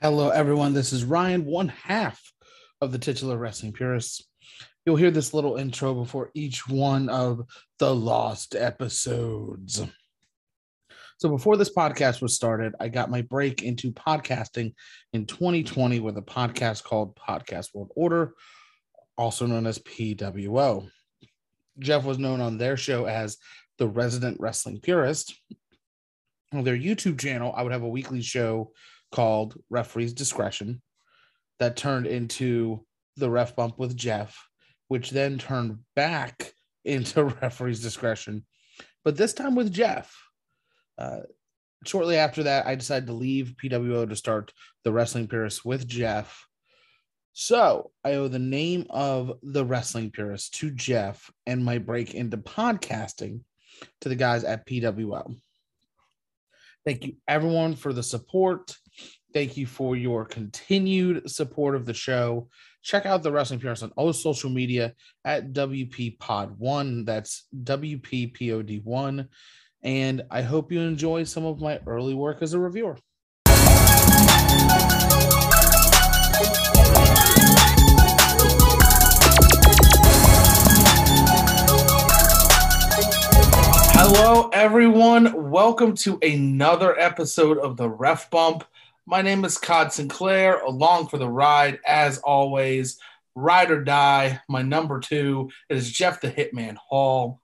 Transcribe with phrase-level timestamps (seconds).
[0.00, 0.74] Hello, everyone.
[0.74, 2.22] This is Ryan, one half
[2.80, 4.22] of the titular wrestling purists.
[4.86, 7.40] You'll hear this little intro before each one of
[7.80, 9.82] the lost episodes.
[11.16, 14.74] So, before this podcast was started, I got my break into podcasting
[15.14, 18.34] in 2020 with a podcast called Podcast World Order,
[19.16, 20.88] also known as PWO.
[21.80, 23.36] Jeff was known on their show as
[23.78, 25.36] the resident wrestling purist.
[26.52, 28.70] On their YouTube channel, I would have a weekly show
[29.12, 30.82] called Referee's Discretion
[31.58, 32.84] that turned into
[33.16, 34.48] the ref bump with Jeff,
[34.88, 36.52] which then turned back
[36.84, 38.46] into Referee's Discretion,
[39.04, 40.16] but this time with Jeff.
[40.96, 41.20] Uh,
[41.86, 44.52] shortly after that, I decided to leave PWO to start
[44.84, 46.46] the Wrestling Purist with Jeff.
[47.32, 52.36] So I owe the name of the Wrestling Purist to Jeff and my break into
[52.36, 53.40] podcasting
[54.00, 55.36] to the guys at PWO.
[56.84, 58.74] Thank you, everyone, for the support.
[59.34, 62.48] Thank you for your continued support of the show.
[62.82, 67.04] Check out the Wrestling Purist on all social media at WP Pod One.
[67.04, 69.28] That's WPPOD One.
[69.82, 72.96] And I hope you enjoy some of my early work as a reviewer.
[83.92, 85.50] Hello, everyone.
[85.50, 88.64] Welcome to another episode of the Ref Bump.
[89.10, 92.98] My name is Codd Sinclair, along for the ride, as always.
[93.34, 94.42] Ride or die.
[94.50, 97.40] My number two is Jeff the Hitman Hall.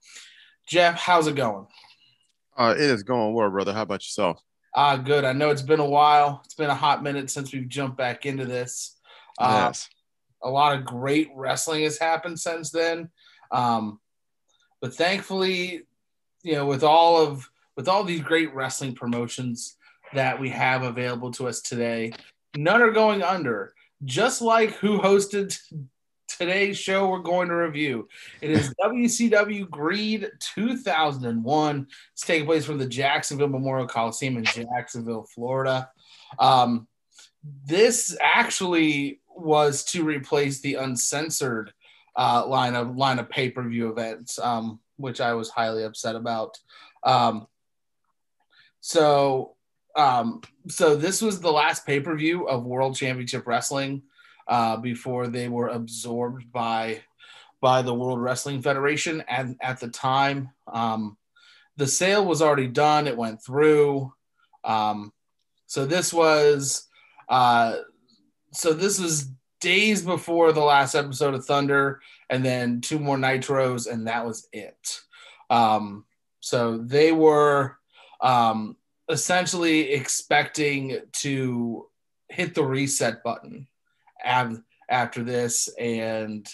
[0.68, 1.66] Jeff, how's it going?
[2.54, 3.72] Uh, it is going well, brother.
[3.72, 4.42] How about yourself?
[4.74, 5.24] Ah, good.
[5.24, 6.42] I know it's been a while.
[6.44, 8.98] It's been a hot minute since we've jumped back into this.
[9.38, 9.88] Uh, yes.
[10.42, 13.08] A lot of great wrestling has happened since then.
[13.50, 14.00] Um,
[14.82, 15.86] but thankfully,
[16.42, 19.76] you know, with all of with all these great wrestling promotions
[20.12, 22.12] that we have available to us today,
[22.56, 23.74] none are going under.
[24.04, 25.58] Just like who hosted
[26.38, 28.08] today's show we're going to review.
[28.40, 31.86] It is WCW Greed 2001.
[32.12, 35.90] It's taking place from the Jacksonville Memorial Coliseum in Jacksonville, Florida.
[36.38, 36.88] Um,
[37.66, 41.72] this actually was to replace the uncensored
[42.16, 46.16] uh, line of line of pay per view events, um, which I was highly upset
[46.16, 46.58] about.
[47.02, 47.46] Um,
[48.80, 49.56] so,
[49.96, 54.02] um, so this was the last pay per view of World Championship Wrestling
[54.48, 57.02] uh, before they were absorbed by
[57.60, 59.22] by the World Wrestling Federation.
[59.28, 61.16] And at the time, um,
[61.76, 64.12] the sale was already done; it went through.
[64.64, 65.12] Um,
[65.66, 66.88] so this was
[67.28, 67.76] uh,
[68.52, 73.90] so this was days before the last episode of Thunder, and then two more Nitros,
[73.90, 75.00] and that was it.
[75.50, 76.04] Um,
[76.40, 77.78] so they were
[78.20, 78.76] um,
[79.08, 81.86] essentially expecting to
[82.28, 83.66] hit the reset button
[84.24, 86.48] after this and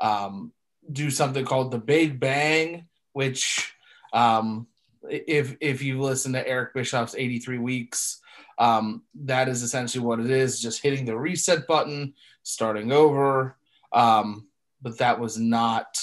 [0.00, 0.52] um,
[0.90, 3.74] do something called the Big Bang, which
[4.12, 4.66] um,
[5.08, 8.20] if if you listen to Eric Bischoff's 83 weeks,
[8.58, 13.56] um, that is essentially what it is, just hitting the reset button, starting over.
[13.92, 14.48] Um,
[14.80, 15.98] but that was not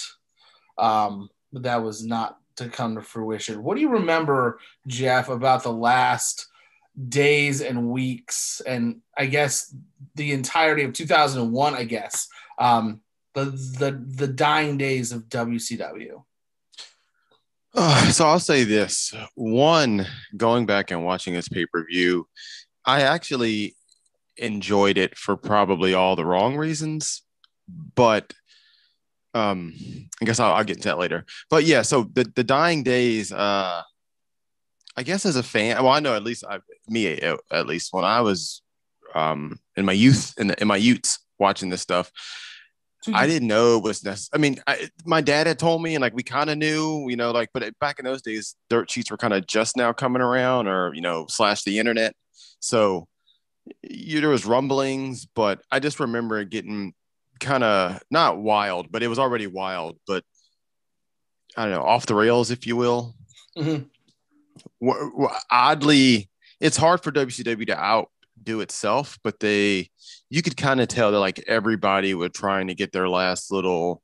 [0.78, 3.64] um, but that was not to come to fruition.
[3.64, 6.48] What do you remember, Jeff, about the last
[7.08, 9.74] days and weeks, and I guess
[10.16, 11.74] the entirety of 2001?
[11.74, 12.28] I guess
[12.58, 13.02] um,
[13.34, 16.24] the the the dying days of WCW.
[17.74, 20.06] Uh, so I'll say this: one,
[20.36, 22.28] going back and watching this pay per view,
[22.86, 23.76] I actually
[24.38, 27.24] enjoyed it for probably all the wrong reasons,
[27.96, 28.34] but
[29.34, 29.74] um
[30.22, 33.32] i guess I'll, I'll, get into that later but yeah so the the dying days
[33.32, 33.82] uh
[34.98, 37.20] i guess as a fan well i know at least I, me
[37.52, 38.62] at least when i was
[39.14, 42.12] um in my youth in, the, in my youths watching this stuff
[43.14, 44.30] I didn't know it was necessary.
[44.34, 47.16] I mean, I, my dad had told me, and like we kind of knew, you
[47.16, 49.94] know, like, but it, back in those days, dirt sheets were kind of just now
[49.94, 52.14] coming around, or you know, slash the internet.
[52.60, 53.08] So
[53.82, 56.94] you, there was rumblings, but I just remember getting
[57.40, 60.24] kind of not wild, but it was already wild, but
[61.56, 63.16] I don't know, off the rails, if you will.
[63.58, 63.86] Mm-hmm.
[65.52, 69.90] Oddly, it's hard for WCW to outdo itself, but they,
[70.30, 74.02] you could kind of tell that like everybody was trying to get their last little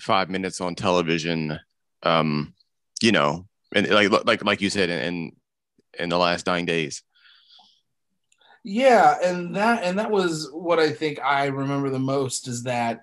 [0.00, 1.58] five minutes on television,
[2.02, 2.54] um,
[3.02, 5.32] you know, and like like like you said, in
[5.98, 7.02] in the last nine days.
[8.70, 13.00] Yeah, and that and that was what I think I remember the most is that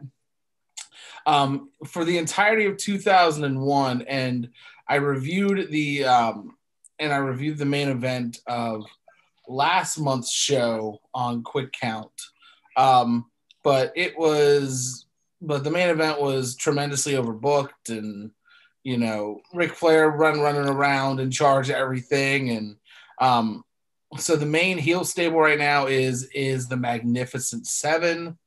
[1.26, 4.50] um, for the entirety of 2001, and
[4.88, 6.56] I reviewed the um,
[7.00, 8.86] and I reviewed the main event of
[9.48, 12.12] last month's show on Quick Count.
[12.78, 13.26] Um,
[13.64, 15.08] but it was,
[15.42, 18.30] but the main event was tremendously overbooked, and
[18.84, 22.76] you know, Ric Flair run running around and charge everything, and
[23.20, 23.65] um,
[24.18, 28.38] so the main heel stable right now is is the Magnificent Seven.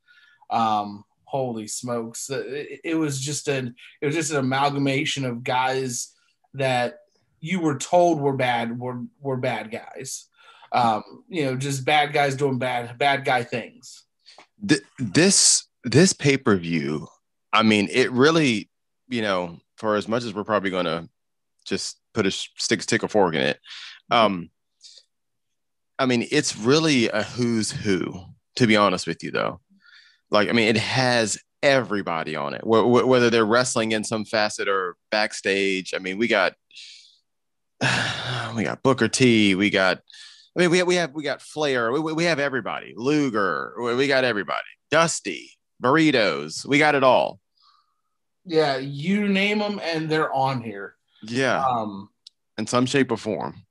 [0.50, 2.30] Um, holy smokes!
[2.30, 6.14] It, it was just an it was just an amalgamation of guys
[6.54, 7.00] that
[7.40, 10.26] you were told were bad were were bad guys.
[10.72, 14.04] Um, you know, just bad guys doing bad bad guy things.
[14.98, 17.08] This this pay per view,
[17.52, 18.68] I mean, it really,
[19.08, 21.08] you know, for as much as we're probably going to
[21.64, 23.60] just put a stick, stick a fork in it.
[24.10, 24.50] Um,
[25.98, 28.24] I mean, it's really a who's who.
[28.56, 29.60] To be honest with you, though,
[30.30, 34.96] like I mean, it has everybody on it, whether they're wrestling in some facet or
[35.10, 35.94] backstage.
[35.94, 36.54] I mean, we got
[38.56, 39.98] we got Booker T, we got
[40.56, 44.08] I mean, we have, we have we got Flair, we, we have everybody, Luger, we
[44.08, 45.52] got everybody, Dusty,
[45.82, 47.38] burritos, we got it all.
[48.44, 50.96] Yeah, you name them, and they're on here.
[51.22, 52.08] Yeah, um,
[52.56, 53.62] in some shape or form.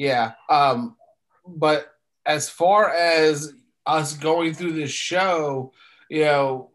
[0.00, 0.96] Yeah, um,
[1.46, 1.92] but
[2.24, 3.52] as far as
[3.84, 5.74] us going through this show,
[6.08, 6.70] you know,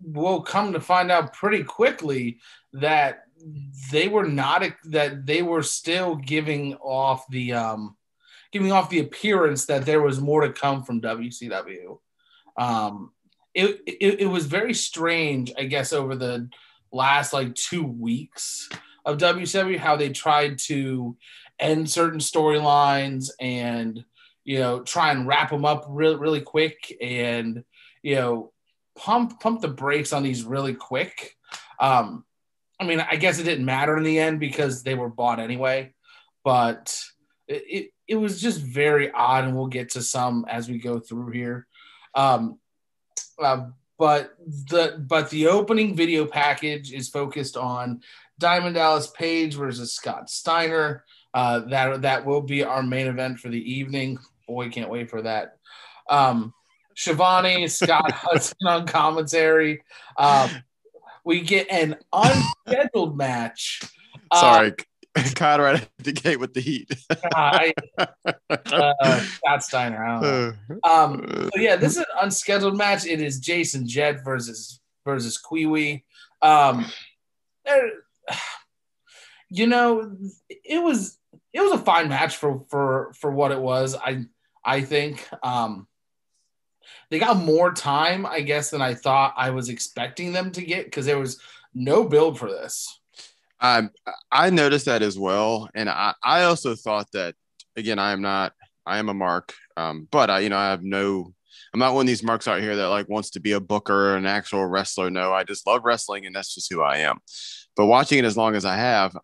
[0.00, 2.38] we'll come to find out pretty quickly
[2.72, 3.24] that
[3.90, 7.94] they were not that they were still giving off the um
[8.52, 11.98] giving off the appearance that there was more to come from WCW.
[12.56, 13.12] Um,
[13.52, 16.48] it, it, it was very strange, I guess, over the
[16.90, 18.70] last like two weeks
[19.04, 21.18] of WCW, how they tried to
[21.62, 24.04] end certain storylines and
[24.44, 27.64] you know try and wrap them up really really quick and
[28.02, 28.52] you know
[28.96, 31.36] pump pump the brakes on these really quick.
[31.80, 32.24] Um,
[32.80, 35.94] I mean, I guess it didn't matter in the end because they were bought anyway,
[36.44, 37.00] but
[37.46, 41.30] it, it was just very odd, and we'll get to some as we go through
[41.30, 41.66] here.
[42.14, 42.58] Um,
[43.40, 43.66] uh,
[43.98, 48.00] but the but the opening video package is focused on
[48.38, 51.04] Diamond Dallas Page versus Scott Steiner.
[51.34, 54.18] Uh, that that will be our main event for the evening.
[54.46, 55.56] Boy, can't wait for that.
[56.08, 56.52] Um,
[56.94, 59.82] Schiavone, Scott Hudson on commentary.
[60.16, 60.50] Um,
[61.24, 63.80] we get an unscheduled match.
[64.34, 64.74] Sorry,
[65.34, 66.90] Caught right at the gate with the heat.
[67.34, 70.02] I, uh, Scott Steiner.
[70.02, 70.90] I don't know.
[70.90, 73.04] Um, so yeah, this is an unscheduled match.
[73.04, 76.04] It is Jason Jett versus versus Kiwi.
[76.40, 76.86] Um,
[79.50, 80.16] you know,
[80.48, 81.18] it was
[81.52, 83.94] it was a fine match for for for what it was.
[83.94, 84.24] I
[84.64, 85.86] I think um,
[87.10, 90.86] they got more time, I guess, than I thought I was expecting them to get
[90.86, 91.40] because there was
[91.74, 93.00] no build for this.
[93.60, 93.88] I
[94.30, 97.34] I noticed that as well, and I I also thought that
[97.76, 98.52] again I am not
[98.86, 101.34] I am a mark, um, but I you know I have no
[101.72, 104.12] I'm not one of these marks out here that like wants to be a booker
[104.12, 105.10] or an actual wrestler.
[105.10, 107.18] No, I just love wrestling, and that's just who I am.
[107.76, 109.16] But watching it as long as I have,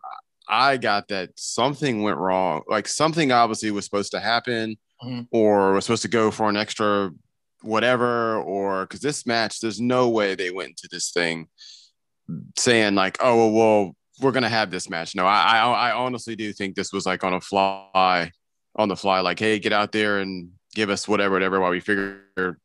[0.49, 2.63] I got that something went wrong.
[2.67, 5.21] Like something obviously was supposed to happen, mm-hmm.
[5.31, 7.11] or was supposed to go for an extra
[7.61, 11.47] whatever, or because this match, there's no way they went into this thing
[12.57, 15.15] saying like, oh well, we're gonna have this match.
[15.15, 18.31] No, I, I I honestly do think this was like on a fly,
[18.75, 19.19] on the fly.
[19.19, 22.21] Like, hey, get out there and give us whatever, whatever, while we figure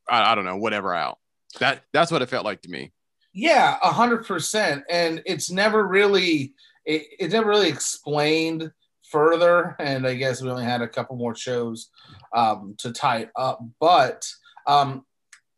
[0.08, 1.18] I, I don't know whatever out.
[1.60, 2.92] That that's what it felt like to me.
[3.32, 4.84] Yeah, a hundred percent.
[4.88, 8.70] And it's never really it, it never really explained
[9.02, 9.76] further.
[9.78, 11.90] And I guess we only had a couple more shows
[12.34, 13.60] um, to tie up.
[13.80, 14.28] But
[14.66, 15.04] um,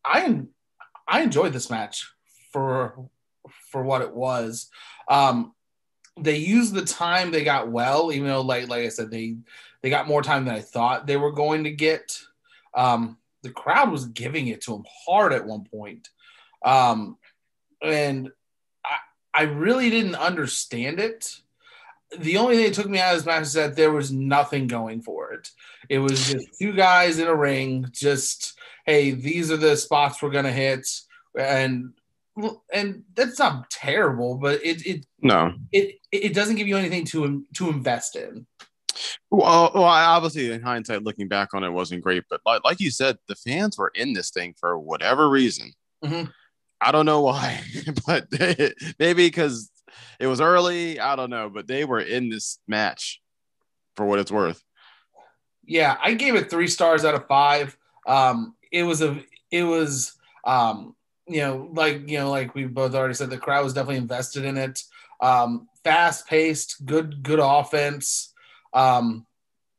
[0.04, 0.42] I
[1.08, 2.06] I enjoyed this match
[2.52, 3.08] for
[3.70, 4.68] for what it was.
[5.08, 5.52] Um,
[6.18, 9.36] they used the time they got well, even though like like I said, they
[9.82, 12.18] they got more time than I thought they were going to get.
[12.74, 16.08] Um, the crowd was giving it to them hard at one point.
[16.64, 17.16] Um,
[17.82, 18.30] and
[19.36, 21.36] I, really didn't understand it.
[22.18, 24.66] The only thing that took me out of this match is that there was nothing
[24.66, 25.50] going for it.
[25.88, 30.30] It was just two guys in a ring, just hey, these are the spots we're
[30.30, 30.88] gonna hit,
[31.38, 31.92] and
[32.72, 37.44] and that's not terrible, but it it no it it doesn't give you anything to
[37.54, 38.46] to invest in.
[39.30, 42.24] Well, well, obviously, in hindsight, looking back on it, wasn't great.
[42.30, 45.72] But like, like you said, the fans were in this thing for whatever reason.
[46.04, 46.30] Mm-hmm.
[46.80, 47.60] I don't know why,
[48.06, 49.70] but they, maybe because
[50.20, 50.98] it was early.
[51.00, 53.20] I don't know, but they were in this match
[53.94, 54.62] for what it's worth.
[55.64, 57.76] Yeah, I gave it three stars out of five.
[58.06, 60.94] Um, it was a, it was, um,
[61.26, 64.44] you know, like you know, like we both already said, the crowd was definitely invested
[64.44, 64.82] in it.
[65.20, 68.32] Um, fast paced, good, good offense.
[68.72, 69.26] Um,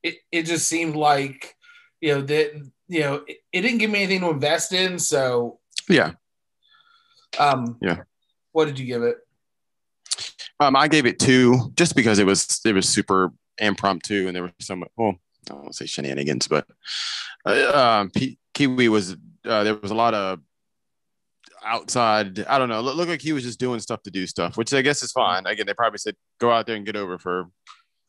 [0.03, 1.55] it, it just seemed like
[2.01, 2.53] you know that
[2.87, 4.99] you know it, it didn't give me anything to invest in.
[4.99, 6.13] So Yeah.
[7.39, 8.01] Um, Yeah.
[8.51, 9.17] What did you give it?
[10.59, 14.43] Um, I gave it two just because it was it was super impromptu and there
[14.43, 15.15] was some well
[15.49, 16.67] I don't want to say shenanigans, but
[17.45, 19.15] uh, um, P- Kiwi was
[19.45, 20.39] uh, there was a lot of
[21.63, 22.39] outside.
[22.47, 22.81] I don't know.
[22.81, 25.11] Look, looked like he was just doing stuff to do stuff, which I guess is
[25.11, 25.45] fine.
[25.45, 27.45] Again, they probably said go out there and get over for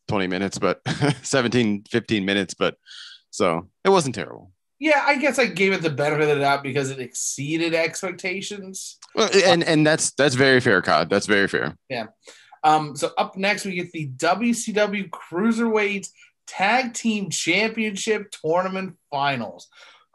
[0.09, 0.81] 20 minutes, but
[1.23, 2.77] 17, 15 minutes, but
[3.31, 4.53] so it wasn't terrible.
[4.81, 8.99] Yeah, I guess I gave it the benefit of the doubt because it exceeded expectations.
[9.15, 11.11] Well, and and that's that's very fair, Codd.
[11.11, 11.77] That's very fair.
[11.89, 12.07] Yeah.
[12.63, 16.09] Um, so up next we get the WCW Cruiserweight
[16.47, 19.69] Tag Team Championship Tournament Finals.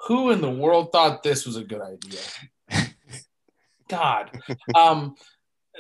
[0.08, 2.90] Who in the world thought this was a good idea?
[3.88, 4.32] God.
[4.76, 5.16] Um,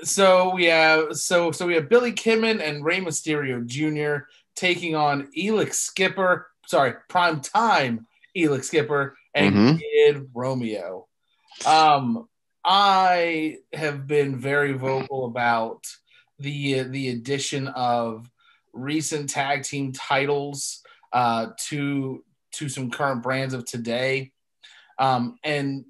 [0.03, 4.25] so we have so so we have Billy Kidman and Rey Mysterio Jr.
[4.55, 9.79] taking on Elix Skipper, sorry, prime time Elix Skipper and Mhm.
[9.79, 11.07] Kid Romeo.
[11.65, 12.27] Um,
[12.65, 15.85] I have been very vocal about
[16.39, 18.29] the the addition of
[18.73, 22.23] recent tag team titles uh, to
[22.53, 24.31] to some current brands of today,
[24.97, 25.85] um, and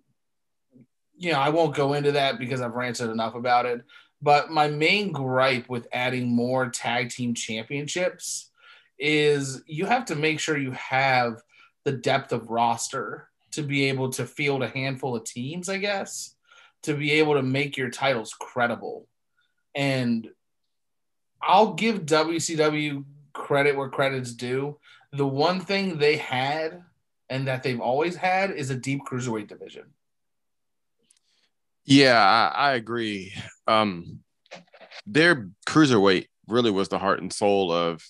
[1.16, 3.84] you know I won't go into that because I've ranted enough about it.
[4.22, 8.50] But my main gripe with adding more tag team championships
[8.98, 11.42] is you have to make sure you have
[11.86, 16.36] the depth of roster to be able to field a handful of teams, I guess,
[16.84, 19.08] to be able to make your titles credible.
[19.76, 20.30] And
[21.42, 24.80] I'll give WCW credit where credit's due.
[25.12, 26.84] The one thing they had
[27.30, 29.86] and that they've always had is a deep cruiserweight division.
[31.86, 33.34] Yeah, I, I agree.
[33.68, 34.20] Um,
[35.06, 38.04] their cruiserweight really was the heart and soul of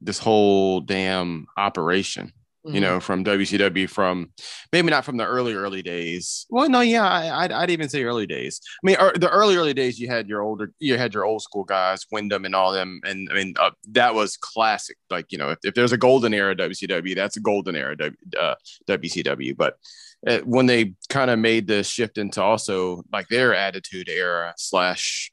[0.00, 2.32] this whole damn operation.
[2.66, 2.74] Mm-hmm.
[2.74, 4.32] You know, from WCW, from
[4.70, 6.44] maybe not from the early early days.
[6.50, 8.60] Well, no, yeah, I, I'd, I'd even say early days.
[8.84, 11.40] I mean, er, the early early days, you had your older, you had your old
[11.40, 14.98] school guys, Windham and all them, and I mean, uh, that was classic.
[15.08, 18.14] Like, you know, if, if there's a golden era WCW, that's a golden era w,
[18.38, 19.56] uh, WCW.
[19.56, 19.78] But
[20.26, 25.32] uh, when they kind of made the shift into also like their attitude era slash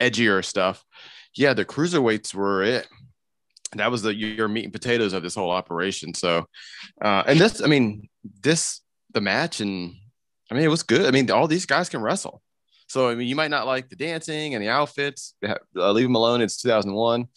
[0.00, 0.84] edgier stuff,
[1.34, 2.86] yeah, the cruiserweights were it.
[3.72, 6.14] That was the your meat and potatoes of this whole operation.
[6.14, 6.46] So,
[7.02, 8.08] uh, and this, I mean,
[8.42, 8.80] this
[9.12, 9.94] the match, and
[10.50, 11.06] I mean, it was good.
[11.06, 12.42] I mean, all these guys can wrestle.
[12.88, 15.34] So, I mean, you might not like the dancing and the outfits.
[15.46, 16.40] Uh, leave them alone.
[16.40, 17.28] It's 2001,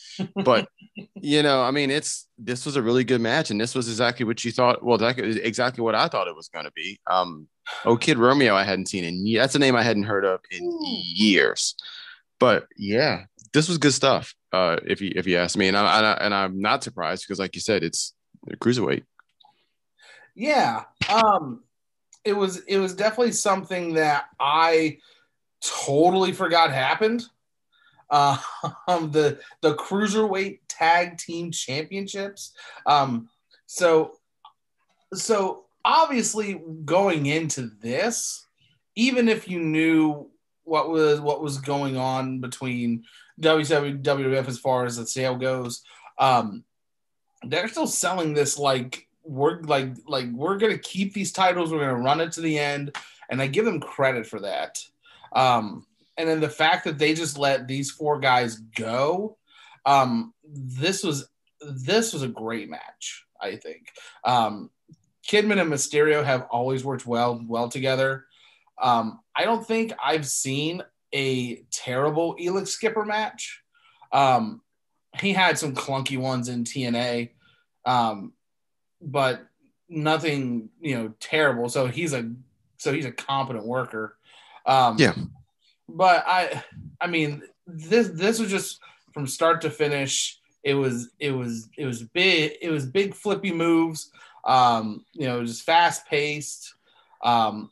[0.43, 0.67] but
[1.15, 4.25] you know, I mean, it's this was a really good match, and this was exactly
[4.25, 4.83] what you thought.
[4.83, 6.99] Well, exactly, exactly what I thought it was going to be.
[7.07, 7.47] Um,
[7.85, 10.79] oh, Kid Romeo, I hadn't seen in that's a name I hadn't heard of in
[10.81, 11.75] years.
[12.39, 14.33] But yeah, this was good stuff.
[14.53, 17.39] Uh, if you if you ask me, and I, I and I'm not surprised because,
[17.39, 18.13] like you said, it's
[18.59, 19.03] cruiserweight.
[20.35, 20.83] Yeah.
[21.11, 21.63] Um
[22.23, 24.99] it was it was definitely something that I
[25.61, 27.25] totally forgot happened.
[28.09, 28.37] Uh,
[28.87, 32.53] um, the the cruiserweight tag team championships.
[32.85, 33.29] Um,
[33.65, 34.17] so
[35.13, 38.45] so obviously going into this,
[38.95, 40.29] even if you knew
[40.63, 43.03] what was what was going on between
[43.39, 45.83] WWF as far as the sale goes,
[46.19, 46.63] um,
[47.43, 51.95] they're still selling this like we're like like we're gonna keep these titles, we're gonna
[51.95, 52.95] run it to the end,
[53.29, 54.83] and I give them credit for that.
[55.33, 55.85] Um,
[56.17, 59.37] and then the fact that they just let these four guys go,
[59.85, 61.27] um, this was
[61.61, 63.25] this was a great match.
[63.41, 63.87] I think
[64.23, 64.69] um,
[65.27, 68.25] Kidman and Mysterio have always worked well well together.
[68.81, 73.61] Um, I don't think I've seen a terrible Elix Skipper match.
[74.11, 74.61] Um,
[75.19, 77.29] he had some clunky ones in TNA,
[77.85, 78.33] um,
[79.01, 79.45] but
[79.89, 81.69] nothing you know terrible.
[81.69, 82.31] So he's a
[82.77, 84.17] so he's a competent worker.
[84.65, 85.13] Um, Yeah.
[85.87, 86.63] but I
[86.99, 88.79] I mean this this was just
[89.13, 90.39] from start to finish.
[90.63, 94.11] It was it was it was big it was big flippy moves.
[94.45, 96.73] Um, you know, just fast paced.
[97.21, 97.71] Um,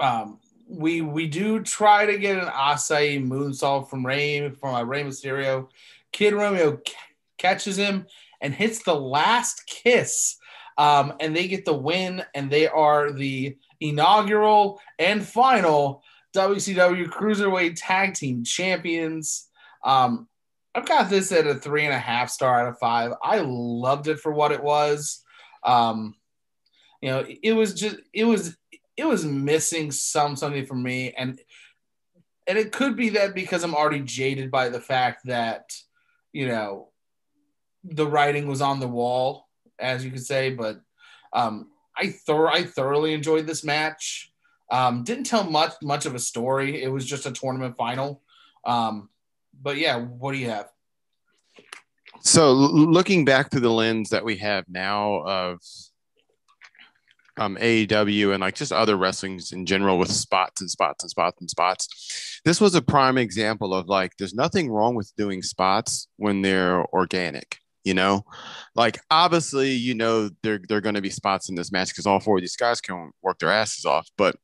[0.00, 0.38] um,
[0.70, 5.68] we we do try to get an Asai moonsault from Ray from uh, Rey Mysterio.
[6.12, 6.94] Kid Romeo c-
[7.38, 8.06] catches him
[8.40, 10.36] and hits the last kiss,
[10.78, 16.02] um, and they get the win, and they are the inaugural and final
[16.34, 19.48] WCW Cruiserweight Tag Team Champions.
[19.84, 20.28] Um,
[20.74, 23.12] I've got this at a three and a half star out of five.
[23.22, 25.22] I loved it for what it was.
[25.64, 26.14] Um,
[27.02, 28.56] you know, it was just it was
[29.00, 31.40] it was missing some something for me, and
[32.46, 35.72] and it could be that because I'm already jaded by the fact that
[36.32, 36.88] you know
[37.82, 40.80] the writing was on the wall, as you could say, but
[41.32, 44.32] um, I thor- I thoroughly enjoyed this match.
[44.70, 46.82] Um, didn't tell much much of a story.
[46.82, 48.22] It was just a tournament final.
[48.64, 49.08] Um,
[49.60, 50.68] but yeah, what do you have?
[52.22, 55.60] So looking back through the lens that we have now of
[57.40, 61.38] um, AEW and like just other wrestlings in general with spots and spots and spots
[61.40, 62.40] and spots.
[62.44, 66.84] This was a prime example of like, there's nothing wrong with doing spots when they're
[66.92, 67.56] organic.
[67.82, 68.26] You know,
[68.74, 72.06] like obviously, you know, there there are going to be spots in this match because
[72.06, 74.06] all four of these guys can work their asses off.
[74.18, 74.36] But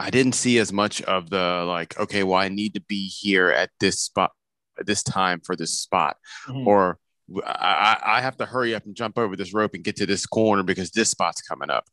[0.00, 3.48] I didn't see as much of the like, okay, well, I need to be here
[3.48, 4.32] at this spot
[4.76, 6.16] at this time for this spot,
[6.48, 6.66] mm-hmm.
[6.66, 6.98] or
[7.44, 10.26] I, I have to hurry up and jump over this rope and get to this
[10.26, 11.86] corner because this spot's coming up.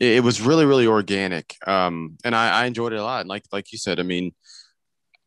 [0.00, 1.56] It, it was really, really organic.
[1.66, 3.20] Um, and I, I enjoyed it a lot.
[3.20, 4.32] And like, like you said, I mean,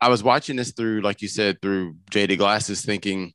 [0.01, 3.33] I was watching this through, like you said, through jaded glasses, thinking,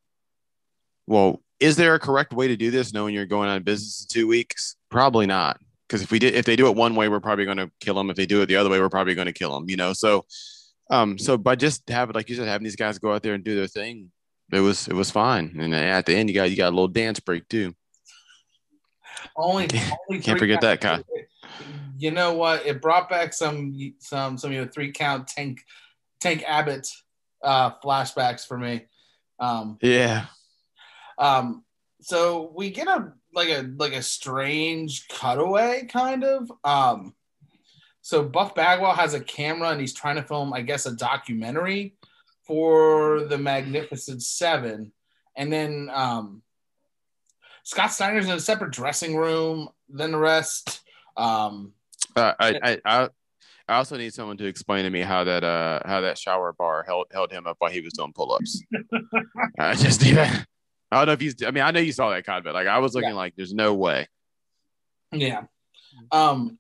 [1.06, 4.12] well, is there a correct way to do this knowing you're going on business in
[4.12, 4.76] two weeks?
[4.90, 5.60] Probably not.
[5.88, 7.94] Because if we did, if they do it one way, we're probably going to kill
[7.94, 8.10] them.
[8.10, 9.68] If they do it the other way, we're probably going to kill them.
[9.68, 10.24] You know, so,
[10.90, 13.42] um, so by just having, like you said, having these guys go out there and
[13.42, 14.10] do their thing,
[14.52, 15.56] it was it was fine.
[15.58, 17.74] And at the end, you got you got a little dance break too.
[19.36, 19.68] Only,
[20.08, 21.04] only can't forget that kind.
[21.98, 22.66] You know what?
[22.66, 25.60] It brought back some some some of know three count tank
[26.20, 26.88] Tank Abbott
[27.42, 28.86] uh, flashbacks for me.
[29.38, 30.26] Um, yeah.
[31.18, 31.64] Um.
[32.02, 36.50] So we get a like a like a strange cutaway kind of.
[36.64, 37.14] Um.
[38.02, 41.96] So Buff Bagwell has a camera and he's trying to film, I guess, a documentary
[42.46, 44.92] for the Magnificent Seven,
[45.36, 46.42] and then um,
[47.62, 50.80] Scott Steiner's in a separate dressing room than the rest.
[51.16, 51.72] Um,
[52.16, 53.08] uh, I, I, I
[53.70, 56.82] I also need someone to explain to me how that uh how that shower bar
[56.82, 58.60] held held him up while he was doing pull ups.
[59.60, 60.44] I just need I
[60.90, 61.40] don't know if he's.
[61.44, 63.14] I mean, I know you saw that kind of, like I was looking yeah.
[63.16, 64.08] like there's no way.
[65.12, 65.44] Yeah.
[66.10, 66.58] Um.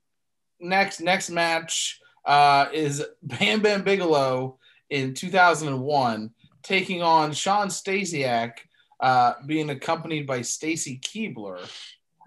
[0.60, 4.59] Next next match uh is Bam Bam Bigelow
[4.90, 6.30] in 2001,
[6.62, 8.52] taking on Shawn Stasiak,
[9.00, 11.60] uh, being accompanied by Stacy Keibler.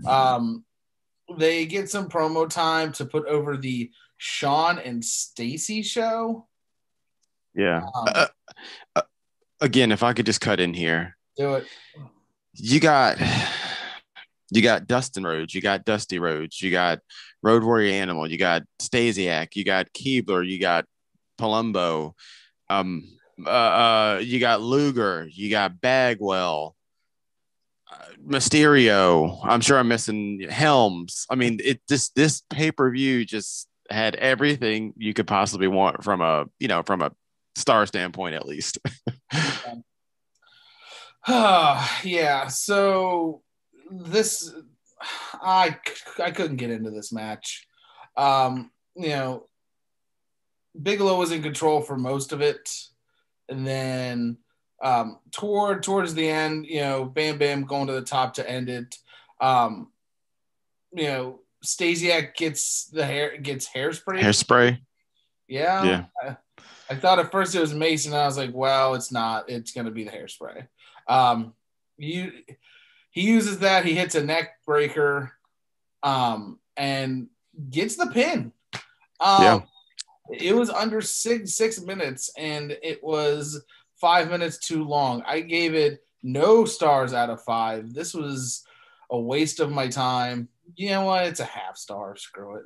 [0.08, 0.63] Um,
[1.38, 6.47] they get some promo time to put over the Shawn and Stacy show.
[7.54, 7.84] Yeah.
[7.93, 8.28] Um, uh,
[8.95, 9.02] uh,
[9.62, 11.15] again, if I could just cut in here.
[11.38, 11.67] Do it.
[12.56, 13.17] You got
[14.52, 16.99] you got Dustin Rhodes, you got Dusty Rhodes, you got
[17.41, 20.86] Road Warrior Animal, you got Stasiak, you got Keibler, you got
[21.39, 22.13] Palumbo,
[22.80, 23.04] um,
[23.46, 26.76] uh, uh, you got Luger, you got Bagwell,
[27.92, 29.40] uh, Mysterio.
[29.44, 31.26] I'm sure I'm missing Helms.
[31.30, 36.04] I mean, it just this pay per view just had everything you could possibly want
[36.04, 37.12] from a you know from a
[37.56, 38.78] star standpoint at least.
[41.28, 42.48] yeah.
[42.48, 43.42] So
[43.90, 44.54] this,
[45.34, 45.78] I
[46.22, 47.68] I couldn't get into this match.
[48.16, 49.48] Um, you know,
[50.82, 52.70] Bigelow was in control for most of it,
[53.48, 54.38] and then
[54.84, 58.70] um, toward towards the end, you know, Bam Bam going to the top to end
[58.70, 58.98] it.
[59.40, 59.92] Um,
[60.92, 64.20] you know, Stasiak gets the hair gets hairspray.
[64.20, 64.80] Hairspray.
[65.48, 65.84] Yeah.
[65.84, 66.06] Yeah.
[66.22, 66.38] I,
[66.90, 68.14] I, thought at first it was Mason.
[68.14, 69.50] I was like, well, it's not.
[69.50, 70.68] It's going to be the hairspray.
[71.08, 71.54] Um,
[71.98, 72.32] you
[73.12, 73.86] he uses that.
[73.86, 75.34] He hits a neck breaker,
[76.02, 77.28] um, and
[77.70, 78.52] gets the pin.
[79.20, 79.60] Um, yeah
[80.39, 83.63] it was under six six minutes, and it was
[84.00, 85.24] five minutes too long.
[85.26, 87.93] I gave it no stars out of five.
[87.93, 88.63] This was
[89.10, 90.48] a waste of my time.
[90.76, 91.26] You know what?
[91.26, 92.15] It's a half star.
[92.15, 92.65] Screw it.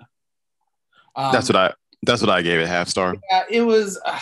[1.16, 1.74] Um, that's what I.
[2.04, 2.68] That's what I gave it.
[2.68, 3.16] Half star.
[3.32, 4.00] Yeah, it was.
[4.06, 4.20] Uh,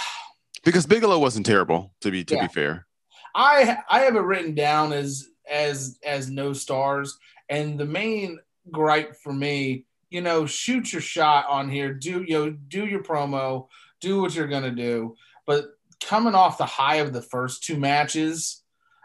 [0.64, 1.94] because Bigelow wasn't terrible.
[2.02, 2.48] To be to yeah.
[2.48, 2.88] be fair,
[3.36, 7.18] I I have it written down as as as no stars,
[7.50, 8.40] and the main
[8.72, 11.94] gripe for me you know, shoot your shot on here.
[11.94, 13.68] Do you know, do your promo,
[14.02, 15.16] do what you're gonna do.
[15.46, 15.66] But
[16.02, 18.64] coming off the high of the first two matches,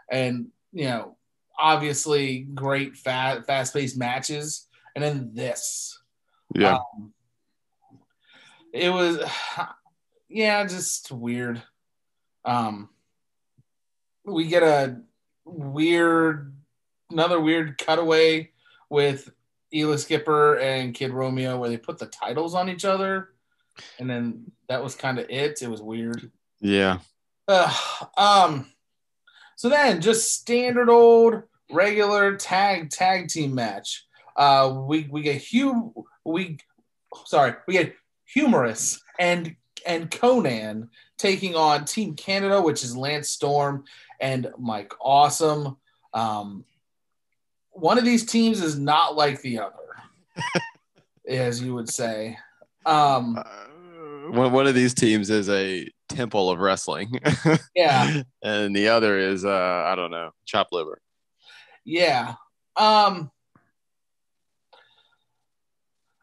[0.09, 1.17] and you know,
[1.57, 5.99] obviously great fast fast paced matches, and then this,
[6.55, 7.13] yeah, um,
[8.73, 9.19] it was,
[10.29, 11.61] yeah, just weird.
[12.45, 12.89] Um,
[14.25, 15.01] we get a
[15.45, 16.55] weird,
[17.09, 18.51] another weird cutaway
[18.89, 19.31] with
[19.73, 23.29] Elix Skipper and Kid Romeo where they put the titles on each other,
[23.99, 25.61] and then that was kind of it.
[25.61, 26.31] It was weird.
[26.59, 26.99] Yeah.
[27.47, 27.73] Uh,
[28.17, 28.67] um.
[29.55, 34.05] So then, just standard old regular tag tag team match.
[34.35, 35.93] Uh, we we get Hugh.
[36.25, 36.57] We
[37.25, 39.55] sorry, we get Hugh Morris and
[39.85, 43.83] and Konnan taking on Team Canada, which is Lance Storm
[44.19, 45.77] and Mike Awesome.
[46.13, 46.65] Um,
[47.71, 49.75] one of these teams is not like the other,
[51.27, 52.37] as you would say.
[52.85, 57.19] Um, Uh, one, one of these teams is a temple of wrestling.
[57.75, 58.23] Yeah.
[58.43, 61.01] and the other is uh I don't know, chop liver.
[61.85, 62.35] yeah.
[62.75, 63.31] Um,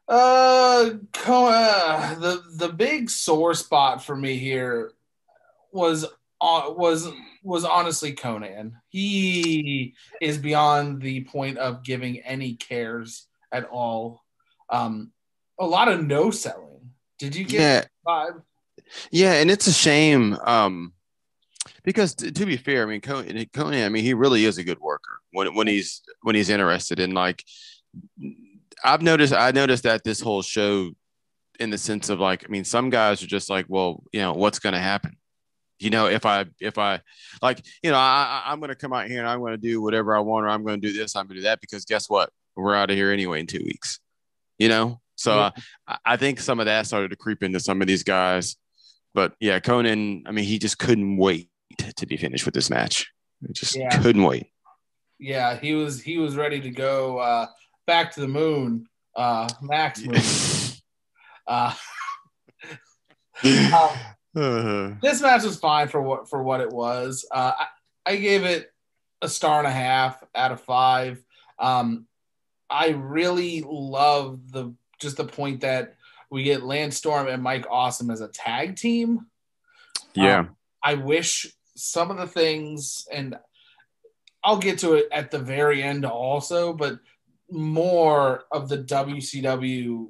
[0.09, 0.91] uh,
[1.27, 4.93] uh, the the big sore spot for me here
[5.73, 6.07] was
[6.41, 7.09] uh, was
[7.43, 8.73] was honestly Konnan.
[8.89, 14.23] He is beyond the point of giving any cares at all.
[14.71, 15.13] Um,
[15.59, 16.91] a lot of no selling.
[17.19, 18.43] Did you get Yeah, vibe?
[19.11, 20.37] yeah, and it's a shame.
[20.45, 20.93] Um
[21.85, 24.65] because t- to be fair, I mean Konnan, Konnan, I mean he really is a
[24.65, 27.45] good worker when when he's when he's interested in like
[28.85, 30.91] I've noticed I noticed that this whole show
[31.59, 34.33] in the sense of like I mean some guys are just like well you know
[34.33, 35.17] what's going to happen
[35.81, 37.01] you know if I if I
[37.43, 39.81] like you know I I'm going to come out here and I'm going to do
[39.81, 41.85] whatever I want or I'm going to do this I'm going to do that because
[41.85, 44.01] guess what we're out of here anyway in two weeks
[44.59, 45.41] you know so Yeah.
[45.47, 45.51] uh,
[45.87, 48.57] I, I think some of that started to creep into some of these guys
[49.15, 51.49] but yeah Konnan I mean he just couldn't wait
[51.97, 53.11] to be finished with this match
[53.47, 54.01] He just Yeah.
[54.03, 54.47] couldn't wait
[55.21, 57.47] Yeah, he was he was ready to go uh,
[57.87, 58.87] back to the moon,
[59.17, 60.21] uh, Max Moon.
[61.47, 61.75] Uh,
[63.43, 63.97] Uh,
[65.03, 67.27] this match was fine for what for what it was.
[67.31, 68.73] Uh, I, I gave it
[69.23, 71.23] a star and a half out of five.
[71.59, 72.07] Um,
[72.71, 75.95] I really love the just the point that
[76.31, 79.27] we get Lance Storm and Mike Awesome as a tag team.
[80.15, 81.47] yeah Um, I wish
[81.77, 83.37] some of the things, and
[84.45, 86.99] I'll get to it at the very end also, but
[87.51, 90.09] more of the WCW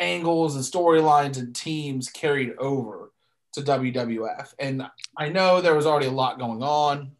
[0.00, 3.12] angles and storylines and teams carried over
[3.52, 4.54] to WWF.
[4.58, 4.82] And
[5.16, 7.12] I know there was already a lot going on,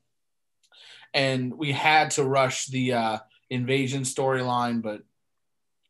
[1.15, 3.19] and we had to rush the uh,
[3.51, 5.03] invasion storyline, but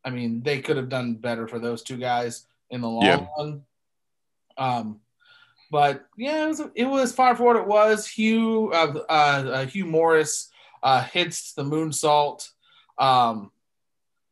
[0.05, 3.27] I mean, they could have done better for those two guys in the long Yeah.
[3.39, 3.63] run.
[4.57, 5.01] Um,
[5.71, 8.07] but yeah, it was it was fine for what it was.
[8.07, 10.51] Hugh uh, uh, uh, Hugh Morris
[10.83, 12.49] uh, hits the moonsault,
[12.99, 13.53] um,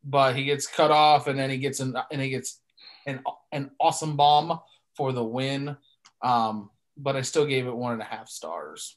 [0.09, 2.61] but he gets cut off, and then he gets an and he gets
[3.07, 4.61] an an awesome bomb
[4.97, 5.77] for the win.
[6.23, 8.97] Um, but I still gave it one and a half stars.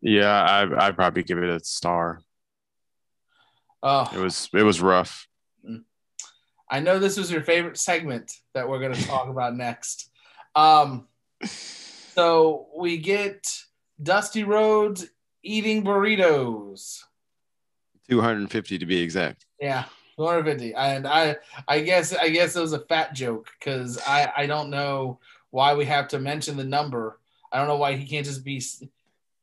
[0.00, 2.20] yeah I I'd probably give it a star
[3.82, 5.28] Oh, it was it was rough
[6.70, 10.10] I know this was your favorite segment that we're going to talk about next.
[10.54, 11.08] Um,
[11.44, 13.46] so we get
[14.02, 15.06] Dusty Rhodes
[15.42, 17.00] eating burritos.
[18.08, 19.84] 250 to be exact Yeah,
[20.16, 20.74] 250.
[20.74, 24.70] And I, I guess, I guess it was a fat joke because I, I don't
[24.70, 25.18] know
[25.50, 27.18] why we have to mention the number.
[27.52, 28.62] I don't know why he can't just be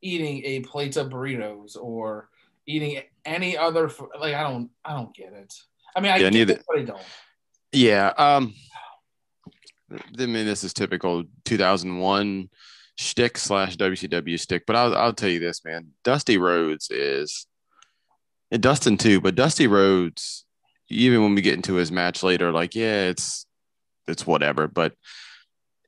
[0.01, 2.30] eating a plate of burritos or
[2.67, 3.89] eating any other.
[4.19, 5.54] Like I don't, I don't get it.
[5.95, 7.01] I mean, I Yeah, neither- it, but I don't.
[7.71, 8.13] Yeah.
[8.17, 8.54] Um,
[9.91, 12.49] I mean, this is typical 2001
[12.97, 15.91] shtick slash WCW stick, but I'll, I'll tell you this, man.
[16.04, 17.47] Dusty Rhodes is,
[18.52, 20.46] and Dustin too, but Dusty Rhodes,
[20.90, 23.46] even when we get into his match later, like, yeah, it's,
[24.08, 24.94] it's whatever, but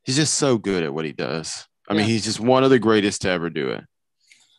[0.03, 1.67] he's just so good at what he does.
[1.89, 3.83] I mean, he's just one of the greatest to ever do it.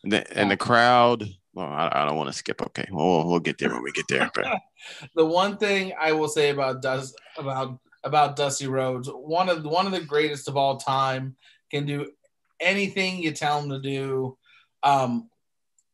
[0.03, 2.61] And the, and the crowd, well, I, I don't want to skip.
[2.61, 2.87] Okay.
[2.91, 4.29] Well, we'll, we'll get there when we get there.
[4.33, 4.59] But
[5.15, 9.85] the one thing I will say about Dust about about Dusty Rhodes, one of one
[9.85, 11.35] of the greatest of all time,
[11.69, 12.11] can do
[12.59, 14.37] anything you tell him to do.
[14.83, 15.28] Um,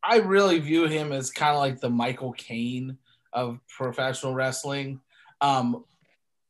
[0.08, 2.98] I really view him as kind of like the Michael Caine
[3.34, 5.02] of professional wrestling.
[5.41, 5.84] Um,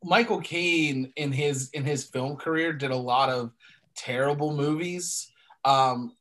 [0.04, 3.52] Michael Caine in his in his film career did a lot of
[3.96, 5.32] terrible movies,
[5.64, 6.16] um,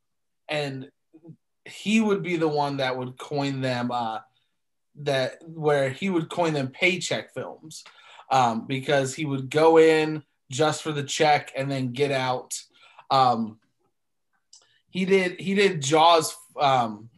[0.48, 0.88] and
[1.64, 3.90] he would be the one that would coin them.
[3.90, 4.20] Uh,
[5.00, 7.82] that where he would coin them paycheck films
[8.30, 12.54] um, because he would go in just for the check and then get out.
[13.10, 13.58] Um,
[14.90, 16.36] he did he did Jaws.
[16.58, 17.10] Um,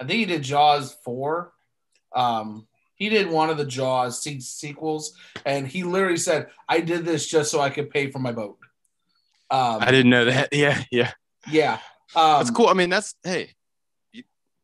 [0.00, 1.52] I think he did Jaws four.
[2.14, 5.12] Um, he did one of the Jaws se- sequels,
[5.44, 8.58] and he literally said, "I did this just so I could pay for my boat."
[9.50, 10.48] Um, I didn't know that.
[10.52, 10.82] Yeah.
[10.90, 11.12] Yeah.
[11.50, 11.78] yeah,
[12.14, 12.68] um, That's cool.
[12.68, 13.50] I mean, that's, hey,
[14.12, 14.22] you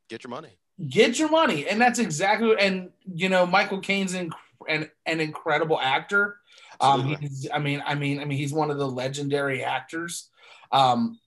[0.09, 0.59] get your money.
[0.89, 4.31] get your money and that's exactly and you know michael caine's in,
[4.69, 6.37] an, an incredible actor
[6.83, 10.29] um he's, i mean i mean i mean he's one of the legendary actors
[10.73, 11.19] um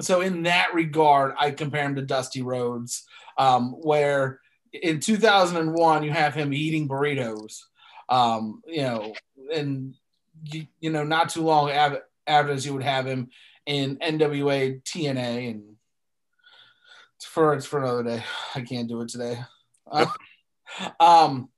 [0.00, 3.04] so in that regard i compare him to dusty rhodes
[3.38, 4.40] um where
[4.72, 7.60] in 2001 you have him eating burritos
[8.08, 9.14] um you know
[9.54, 9.94] and
[10.44, 13.30] you, you know not too long after, after this you would have him
[13.66, 15.76] in NWA TNA, and
[17.16, 18.24] it's for it's for another day.
[18.54, 19.38] I can't do it today.
[19.90, 20.06] Uh,
[21.00, 21.48] um,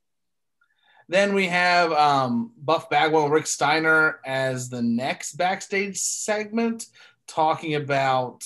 [1.09, 6.87] then we have um, Buff Bagwell and Rick Steiner as the next backstage segment,
[7.27, 8.45] talking about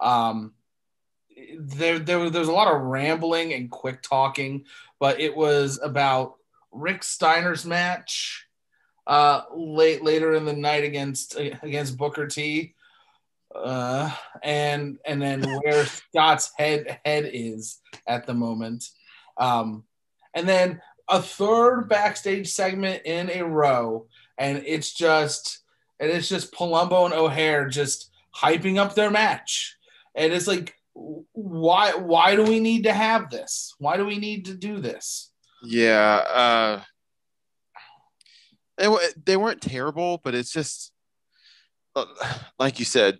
[0.00, 0.52] um,
[1.58, 4.64] there, there there's a lot of rambling and quick talking,
[4.98, 6.34] but it was about
[6.72, 8.46] Rick Steiner's match
[9.06, 12.74] uh, late later in the night against against Booker T.
[13.54, 14.10] Uh,
[14.42, 18.84] and and then where Scott's head head is at the moment.
[19.36, 19.84] Um,
[20.34, 24.06] and then a third backstage segment in a row,
[24.38, 25.60] and it's just
[25.98, 29.76] and it's just Palumbo and O'Haire just hyping up their match.
[30.14, 33.74] And it's like, why why do we need to have this?
[33.78, 35.32] Why do we need to do this?
[35.62, 36.82] Yeah, uh,
[38.78, 38.88] they
[39.24, 40.92] they weren't terrible, but it's just
[41.94, 42.06] uh,
[42.58, 43.18] like you said.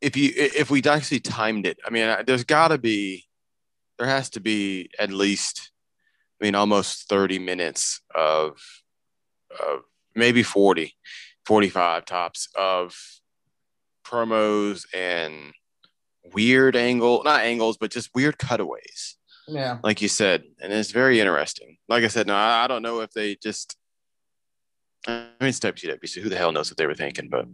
[0.00, 3.24] If you if we actually timed it, I mean, there's got to be,
[3.98, 5.72] there has to be at least,
[6.40, 8.60] I mean, almost 30 minutes of,
[9.50, 9.80] of
[10.14, 10.94] maybe 40,
[11.46, 12.94] 45 tops of
[14.06, 15.54] promos and
[16.32, 19.16] weird angle, not angles, but just weird cutaways.
[19.48, 19.78] Yeah.
[19.82, 20.44] Like you said.
[20.60, 21.76] And it's very interesting.
[21.88, 23.76] Like I said, no, I don't know if they just
[25.06, 27.46] I mean it's WCW, so who the hell knows what they were thinking, but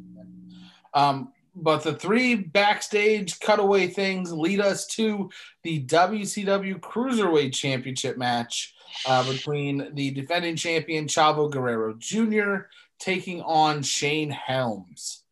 [0.95, 5.31] um but the three backstage cutaway things lead us to
[5.63, 8.75] the WCW Cruiserweight Championship match
[9.07, 12.69] uh, between the defending champion Chavo Guerrero Jr.
[12.99, 15.25] taking on Shane Helms.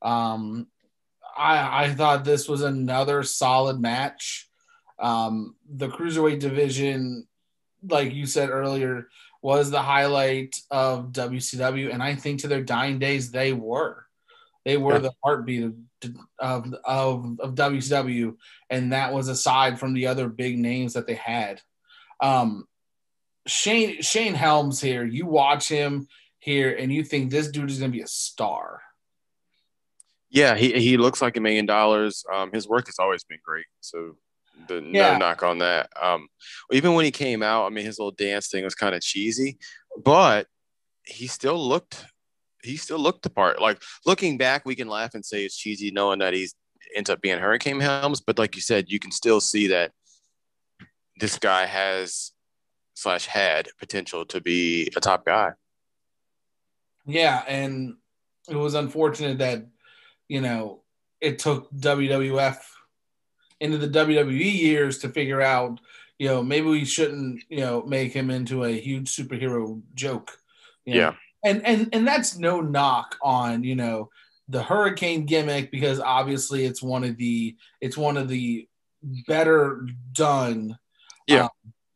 [0.00, 0.68] Um,
[1.36, 4.48] I, I thought this was another solid match.
[4.98, 7.26] Um, the cruiserweight division,
[7.86, 9.08] like you said earlier,
[9.42, 14.06] was the highlight of WCW, and I think to their dying days they were.
[14.64, 14.98] They were yeah.
[14.98, 15.74] the heartbeat of,
[16.40, 18.36] of, of, of WCW,
[18.68, 21.60] and that was aside from the other big names that they had.
[22.20, 22.66] Um,
[23.46, 26.08] Shane Shane Helms here, you watch him
[26.40, 28.82] here, and you think this dude is going to be a star.
[30.36, 32.22] Yeah, he he looks like a million dollars.
[32.30, 34.16] Um, his work has always been great, so
[34.68, 35.12] the, yeah.
[35.12, 35.88] no knock on that.
[35.98, 36.28] Um,
[36.70, 39.56] even when he came out, I mean, his little dance thing was kind of cheesy,
[40.04, 40.46] but
[41.06, 42.04] he still looked
[42.62, 43.62] he still looked the part.
[43.62, 46.54] Like looking back, we can laugh and say it's cheesy, knowing that he's
[46.94, 48.20] ends up being Hurricane Helms.
[48.20, 49.92] But like you said, you can still see that
[51.18, 52.32] this guy has
[52.92, 55.52] slash had potential to be a top guy.
[57.06, 57.94] Yeah, and
[58.50, 59.64] it was unfortunate that
[60.28, 60.82] you know,
[61.20, 62.58] it took WWF
[63.60, 65.80] into the WWE years to figure out,
[66.18, 70.38] you know, maybe we shouldn't, you know, make him into a huge superhero joke.
[70.84, 71.10] yeah.
[71.10, 71.16] Know?
[71.44, 74.10] And and and that's no knock on, you know,
[74.48, 78.66] the hurricane gimmick because obviously it's one of the it's one of the
[79.26, 80.76] better done
[81.28, 81.50] yeah um,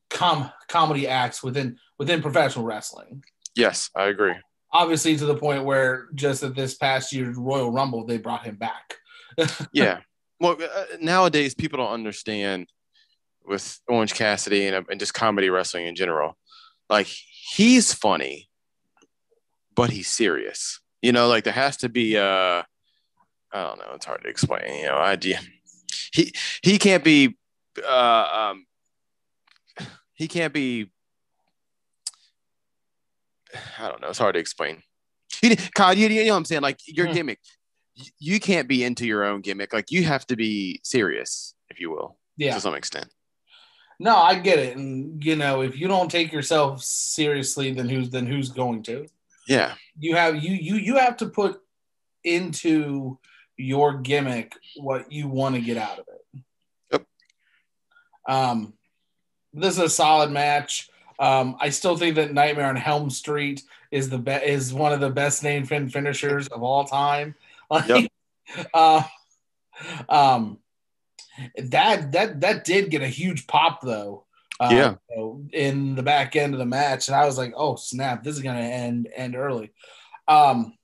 [0.08, 3.24] com- comedy acts within within professional wrestling.
[3.56, 4.34] Yes, I agree
[4.72, 8.56] obviously to the point where just at this past year's Royal Rumble, they brought him
[8.56, 8.96] back.
[9.72, 10.00] yeah.
[10.38, 12.68] Well, uh, nowadays people don't understand
[13.44, 16.37] with Orange Cassidy and, and just comedy wrestling in general.
[16.88, 18.48] Like he's funny,
[19.74, 20.80] but he's serious.
[21.02, 22.62] You know, like there has to be uh
[23.52, 25.40] I don't know, it's hard to explain, you know, idea.
[26.12, 27.37] He he can't be
[27.87, 28.66] uh um
[30.14, 30.90] he can't be
[33.78, 34.08] I don't know.
[34.08, 34.82] It's hard to explain.
[35.74, 36.62] Kyle, you, you know what I'm saying?
[36.62, 37.14] Like your mm-hmm.
[37.14, 37.38] gimmick,
[38.18, 39.72] you can't be into your own gimmick.
[39.72, 43.08] Like you have to be serious, if you will, yeah, to some extent.
[43.98, 48.10] No, I get it, and you know, if you don't take yourself seriously, then who's
[48.10, 49.06] then who's going to?
[49.46, 51.60] Yeah, you have you you you have to put
[52.24, 53.18] into
[53.56, 56.42] your gimmick what you want to get out of it.
[56.92, 57.04] Yep.
[58.28, 58.74] Um,
[59.52, 60.88] this is a solid match.
[61.20, 65.00] Um, I still think that Nightmare on Helm Street is the be- is one of
[65.00, 67.35] the best named fin- finishers of all time.
[67.72, 68.11] Like, yep.
[68.74, 69.04] uh,
[70.09, 70.59] um,
[71.56, 74.24] that that that did get a huge pop though.
[74.59, 74.94] Uh, yeah.
[75.09, 78.24] You know, in the back end of the match, and I was like, "Oh snap!
[78.24, 79.70] This is gonna end end early."
[80.26, 80.76] Um,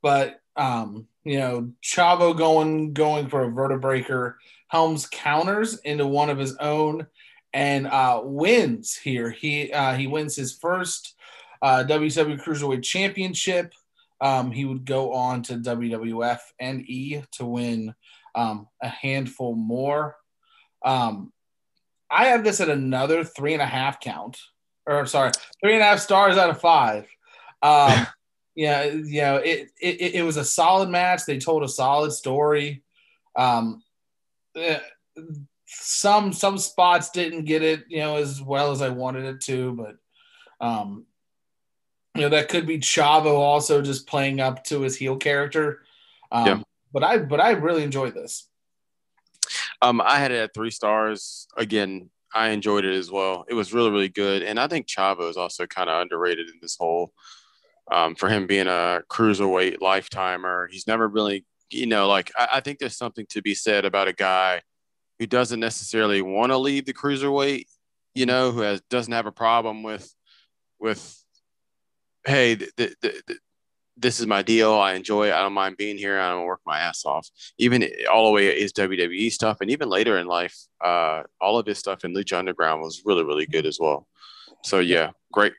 [0.00, 4.36] but um, you know, Chavo going going for a vertebreaker.
[4.68, 7.06] Helms counters into one of his own
[7.52, 9.30] and uh, wins here.
[9.30, 11.14] He uh, he wins his first
[11.62, 13.72] uh, WCW Cruiserweight Championship.
[14.20, 17.94] Um, he would go on to WWF and E to win
[18.34, 20.16] um, a handful more.
[20.84, 21.32] Um,
[22.10, 24.38] I have this at another three and a half count,
[24.86, 25.32] or sorry,
[25.62, 27.06] three and a half stars out of five.
[27.62, 28.06] Um,
[28.54, 31.24] yeah, you know, it, it it was a solid match.
[31.26, 32.82] They told a solid story.
[33.36, 33.82] Um,
[34.56, 34.80] eh,
[35.68, 39.72] some some spots didn't get it, you know, as well as I wanted it to,
[39.72, 41.04] but um,
[42.14, 45.82] you know, that could be Chavo also just playing up to his heel character.
[46.32, 46.62] Um, yeah.
[46.92, 48.48] But I but I really enjoyed this.
[49.82, 51.46] Um, I had it at three stars.
[51.56, 53.44] Again, I enjoyed it as well.
[53.48, 56.58] It was really really good, and I think Chavo is also kind of underrated in
[56.62, 57.12] this whole
[57.92, 60.68] um, for him being a cruiserweight lifetimer.
[60.70, 64.08] He's never really, you know, like I, I think there's something to be said about
[64.08, 64.62] a guy
[65.18, 67.66] who doesn't necessarily want to leave the cruiserweight,
[68.14, 70.12] you know, who has doesn't have a problem with
[70.78, 71.24] with
[72.24, 73.38] hey, th- th- th-
[73.96, 74.74] this is my deal.
[74.74, 75.34] I enjoy it.
[75.34, 76.20] I don't mind being here.
[76.20, 77.28] I don't work my ass off.
[77.58, 81.66] Even all the way is WWE stuff, and even later in life, uh, all of
[81.66, 84.06] his stuff in Lucha Underground was really, really good as well.
[84.62, 85.52] So yeah, great,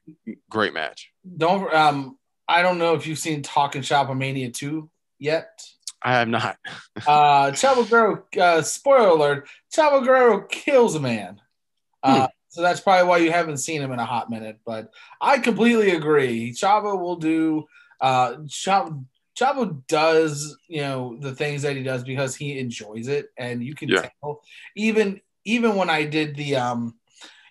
[0.49, 1.11] great match.
[1.37, 2.17] Don't um,
[2.47, 5.61] I don't know if you've seen Talking Shop Mania 2 yet.
[6.01, 6.57] I have not.
[7.07, 11.41] uh, Chavo Guerrero, uh, spoiler alert, Chavo Guerrero kills a man.
[12.01, 12.25] Uh, hmm.
[12.49, 14.59] So that's probably why you haven't seen him in a hot minute.
[14.65, 16.51] But I completely agree.
[16.51, 17.67] Chavo will do,
[18.01, 19.05] uh, Chavo,
[19.37, 23.27] Chavo does, you know, the things that he does because he enjoys it.
[23.37, 24.09] And you can yeah.
[24.21, 24.41] tell,
[24.75, 26.95] even, even when I did the, um,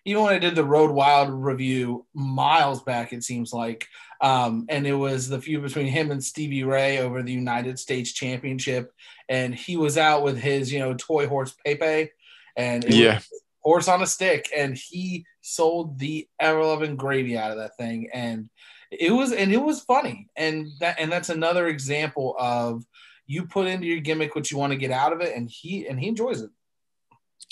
[0.08, 3.86] even when I did the Road Wild review miles back, it seems like,
[4.22, 8.12] um, and it was the feud between him and Stevie Ray over the United States
[8.12, 8.90] Championship,
[9.28, 12.10] and he was out with his, you know, toy horse Pepe,
[12.56, 13.20] and yeah,
[13.60, 18.08] horse on a stick, and he sold the ever loving gravy out of that thing,
[18.14, 18.48] and
[18.90, 22.82] it was and it was funny, and that and that's another example of
[23.26, 25.86] you put into your gimmick what you want to get out of it, and he
[25.86, 26.50] and he enjoys it.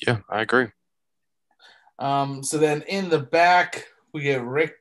[0.06, 0.68] Yeah, I agree.
[1.98, 4.74] Um, so then in the back, we get Rick,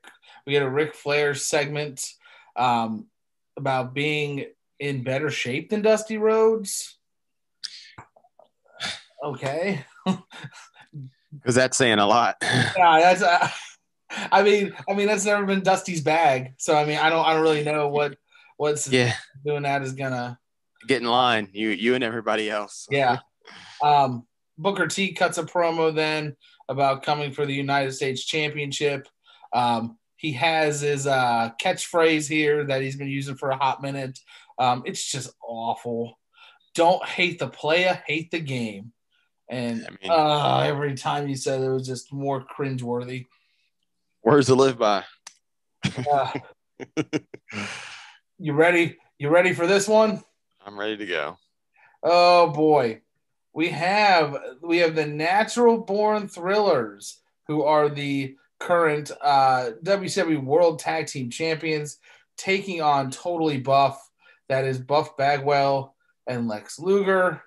[0.45, 2.06] we get a Ric Flair segment
[2.56, 3.08] um,
[3.58, 4.45] about being
[4.80, 6.97] in better shape than Dusty Rhodes.
[9.23, 9.86] Okay.
[11.41, 12.38] Because that's saying a lot.
[12.41, 13.21] yeah, that's.
[13.21, 13.49] Uh,
[14.32, 16.54] I mean, I mean that's never been Dusty's bag.
[16.58, 18.17] So I mean, I don't, I don't really know what
[18.58, 19.13] what's yeah
[19.45, 20.39] doing that is gonna
[20.88, 21.49] get in line.
[21.51, 22.88] You, you and everybody else.
[22.89, 23.19] Yeah.
[23.84, 24.25] Um,
[24.58, 26.38] Booker T cuts a promo then
[26.69, 29.08] about coming for the United States Championship.
[29.54, 34.19] Um, he has his uh, catchphrase here that he's been using for a hot minute.
[34.58, 36.19] Um, it's just awful.
[36.73, 38.91] Don't hate the player, hate the game.
[39.49, 43.25] And I mean, uh, every time he said it was just more cringeworthy.
[44.23, 45.04] Words to live by.
[46.12, 46.32] uh,
[48.39, 48.97] you ready?
[49.19, 50.23] You ready for this one?
[50.65, 51.38] I'm ready to go.
[52.01, 53.01] Oh boy
[53.55, 60.79] we have we have the natural born thrillers who are the current uh, WCW World
[60.79, 61.97] Tag Team Champions
[62.37, 64.09] taking on Totally Buff.
[64.49, 65.95] That is Buff Bagwell
[66.27, 67.41] and Lex Luger.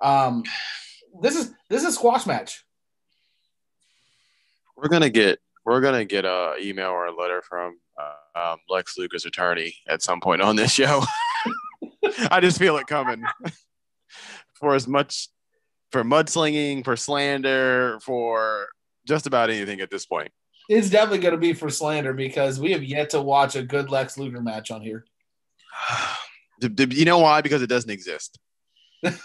[0.00, 0.42] Um,
[1.22, 2.64] this is this is a squash match.
[4.76, 8.98] We're gonna get we're gonna get a email or a letter from uh, um, Lex
[8.98, 11.04] Luger's attorney at some point on this show.
[12.32, 13.22] I just feel it coming
[14.64, 15.28] for as much
[15.92, 18.68] for mudslinging, for slander, for
[19.06, 20.32] just about anything at this point.
[20.70, 23.90] It's definitely going to be for slander because we have yet to watch a good
[23.90, 25.04] Lex Luger match on here.
[26.78, 27.42] you know why?
[27.42, 28.38] Because it doesn't exist.
[29.04, 29.20] Man,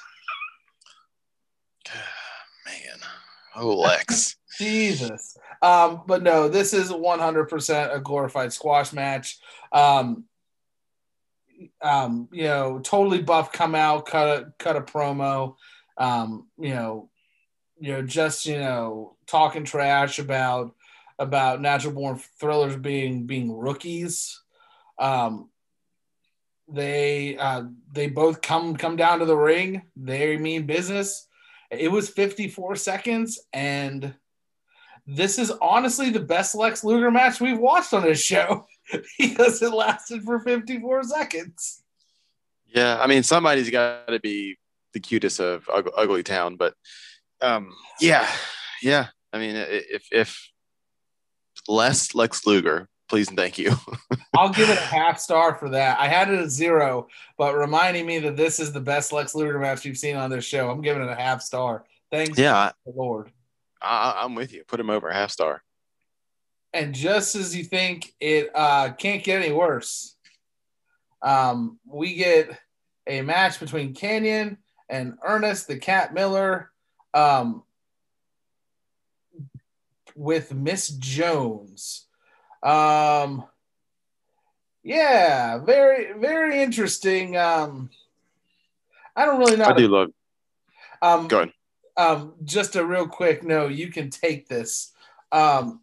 [3.56, 5.38] oh Lex, Jesus.
[5.62, 9.38] Um, but no, this is 100% a glorified squash match.
[9.71, 10.25] Um,
[11.82, 15.56] um, you know, totally buff come out, cut a cut a promo,
[15.98, 17.10] um, you know,
[17.80, 20.76] you know, just you know, talking trash about
[21.17, 24.41] about natural born thrillers being being rookies.
[24.98, 25.50] Um,
[26.67, 29.84] they uh, they both come come down to the ring.
[29.95, 31.28] They mean business.
[31.72, 34.15] It was 54 seconds, and
[35.06, 38.65] this is honestly the best Lex Luger match we've watched on this show.
[39.19, 41.84] because it lasted for 54 seconds.
[42.68, 44.57] Yeah, I mean, somebody's got to be
[44.93, 46.74] the cutest of ugly, town, but
[47.41, 48.28] um, yeah,
[48.82, 49.07] yeah.
[49.34, 50.49] I mean, if if
[51.68, 53.76] less Lex Luger, please and thank you.
[54.36, 55.99] I'll give it a half star for that.
[55.99, 57.07] I had it at zero,
[57.38, 60.45] but reminding me that this is the best Lex Luger match you've seen on this
[60.45, 61.86] show, I'm giving it a half star.
[62.11, 63.32] Thanks, yeah, Lord.
[63.82, 64.64] I, I'm with you.
[64.68, 65.64] Put him over half star.
[66.74, 70.15] And just as you think it uh, can't get any worse,
[71.22, 72.57] um, we get
[73.07, 74.57] a match between Kanyon
[74.88, 76.72] and Ernest the Cat Miller
[77.13, 77.63] um,
[80.15, 82.05] with Miss Jones.
[82.61, 83.45] Um,
[84.84, 87.36] Yeah, very very interesting.
[87.36, 87.89] Um,
[89.15, 89.65] I don't really know.
[89.65, 90.09] I do love.
[91.01, 91.53] Um, Go ahead.
[91.97, 94.93] um, just a real quick no, you can take this.
[95.32, 95.82] Um,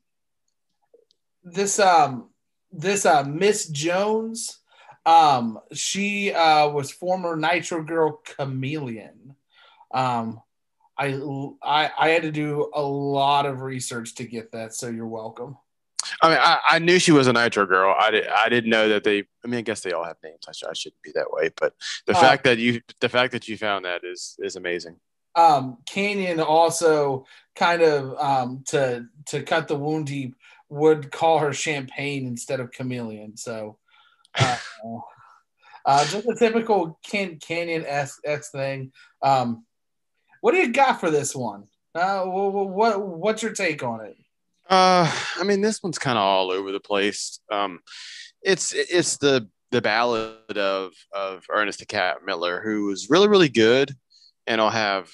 [1.47, 2.30] this um,
[2.72, 4.59] this uh, Miss Jones,
[5.07, 9.36] um, she uh, was former Nitro Girl Chameleon.
[9.94, 10.40] Um,
[10.99, 11.14] I,
[11.62, 15.57] I I had to do a lot of research to get that, so you're welcome.
[16.22, 17.94] I mean, I, I knew she was a Nitro girl.
[17.99, 18.26] I did.
[18.28, 19.24] I didn't know that they.
[19.44, 20.40] I mean, I guess they all have names.
[20.49, 21.74] I, sh- I shouldn't be that way, but
[22.07, 24.97] the Uh, fact that you, the fact that you found that is is amazing.
[25.36, 30.34] um, Kanyon also kind of um, to to cut the wound deep
[30.69, 33.37] would call her champagne instead of chameleon.
[33.37, 33.79] So
[34.39, 34.59] uh,
[35.85, 38.93] uh, just a typical can- Kanyon S thing.
[39.23, 39.64] Um,
[40.41, 41.64] what do you got for this one?
[41.95, 44.17] Uh, what, what what's your take on it?
[44.69, 47.41] Uh, I mean, this one's kind of all over the place.
[47.51, 47.81] Um,
[48.43, 53.49] it's it's the the ballad of of Ernest the Cat Miller, who was really really
[53.49, 53.95] good,
[54.47, 55.11] and I'll have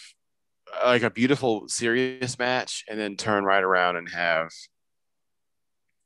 [0.83, 4.51] uh, like a beautiful serious match, and then turn right around and have.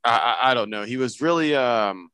[0.07, 0.84] I, I, I don't know.
[0.84, 2.11] He was really um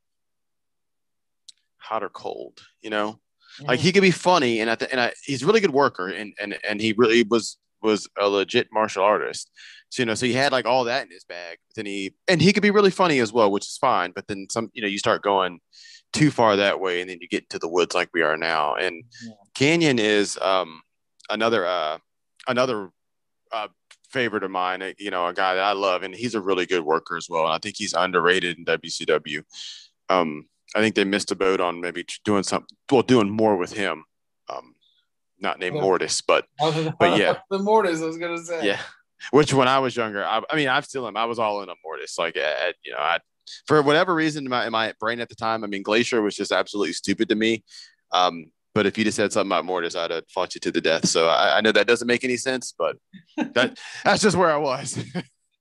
[1.78, 3.18] hot or cold, you know.
[3.60, 6.08] Like he could be funny, and I th- and I, he's a really good worker,
[6.08, 9.50] and and and he really was was a legit martial artist.
[9.90, 11.58] So you know, so he had like all that in his bag.
[11.68, 14.12] But then he and he could be really funny as well, which is fine.
[14.14, 15.60] But then some, you know, you start going
[16.14, 18.74] too far that way, and then you get into the woods like we are now.
[18.74, 19.34] And Yeah.
[19.54, 20.80] Kanyon is um
[21.28, 21.98] another uh
[22.48, 22.90] another
[23.52, 23.68] uh
[24.12, 24.82] favorite of mine.
[24.82, 27.28] uh, You know, a guy that I love, and he's a really good worker as
[27.28, 27.44] well.
[27.44, 29.42] And I think he's underrated in WCW.
[30.08, 33.72] Um, I think they missed a boat on maybe doing something, well, doing more with
[33.72, 34.04] him.
[34.48, 34.74] Um,
[35.38, 35.76] not named.
[35.76, 37.38] Mortis, but but yeah.
[37.50, 38.66] the Mortis, I was gonna say.
[38.66, 38.80] yeah.
[39.30, 41.16] Which when I was younger, I, I mean, I still am.
[41.16, 42.18] I was all in on Mortis.
[42.18, 43.18] Like, at, you know, I
[43.66, 46.34] for whatever reason in my, in my brain at the time, I mean, Glacier was
[46.34, 47.62] just absolutely stupid to me.
[48.12, 50.80] Um, but if you just said something about Mortis, I'd have fought you to the
[50.80, 51.08] death.
[51.08, 52.96] So I, I know that doesn't make any sense, but
[53.36, 55.02] that that's just where I was.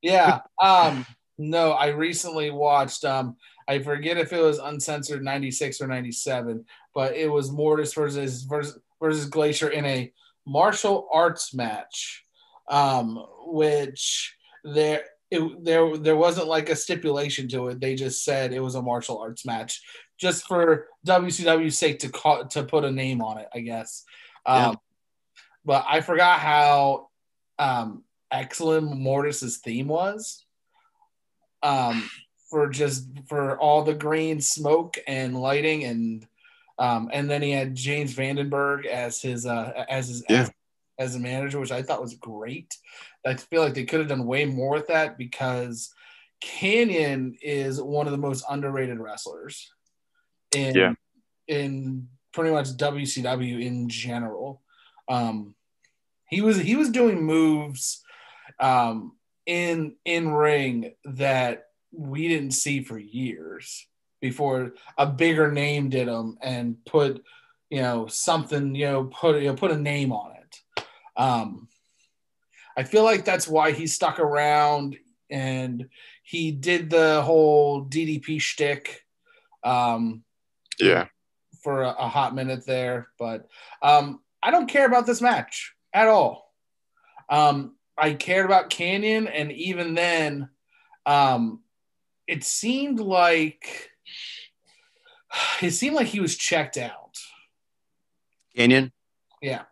[0.03, 0.39] Yeah.
[0.59, 1.05] Um,
[1.38, 3.36] no, I recently watched um
[3.68, 8.80] I forget if it was uncensored 96 or 97, but it was Mortis versus versus,
[8.99, 10.12] versus Glacier in a
[10.47, 12.26] martial arts match.
[12.68, 17.80] Um, which there it, there there wasn't like a stipulation to it.
[17.80, 19.82] They just said it was a martial arts match
[20.20, 24.03] just for WCW's sake to call to put a name on it, I guess.
[24.45, 24.73] Um, Yeah.
[25.65, 27.09] but I forgot how
[27.59, 30.45] um excellent Mortis's theme was.
[31.63, 32.09] Um,
[32.49, 36.27] for just for all the green smoke and lighting and
[36.79, 40.41] um, and then he had James Vandenberg as his uh, as his Yeah.
[40.41, 40.51] as,
[40.97, 42.75] as a manager, which I thought was great.
[43.25, 45.93] I feel like they could have done way more with that because
[46.43, 49.71] Kanyon is one of the most underrated wrestlers
[50.55, 50.93] in Yeah.
[51.47, 54.61] in pretty much WCW in general.
[55.07, 55.55] Um,
[56.29, 58.03] he was he was doing moves
[58.59, 63.87] um, in in ring that we didn't see for years
[64.21, 67.23] before a bigger name did them and put
[67.69, 70.83] you know something you know put you know, put a name on it.
[71.17, 71.67] Um,
[72.77, 74.97] I feel like that's why he stuck around
[75.29, 75.89] and
[76.23, 79.03] he did the whole DDP shtick
[79.63, 80.23] um,
[80.80, 81.07] yeah.
[81.63, 83.47] for a, a hot minute there, but
[83.82, 86.53] um, I don't care about this match at all.
[87.30, 90.49] Um, I cared about Kanyon, and even then,
[91.05, 91.61] um,
[92.28, 93.89] it seemed like
[95.61, 97.17] it seemed like he was checked out.
[98.57, 98.91] Kanyon.
[99.41, 99.63] Yeah,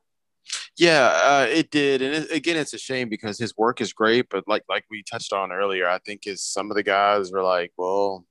[0.78, 4.28] Yeah, uh, it did, and it, again, it's a shame because his work is great,
[4.30, 7.44] but like like we touched on earlier, I think is some of the guys were
[7.44, 8.26] like, "Well,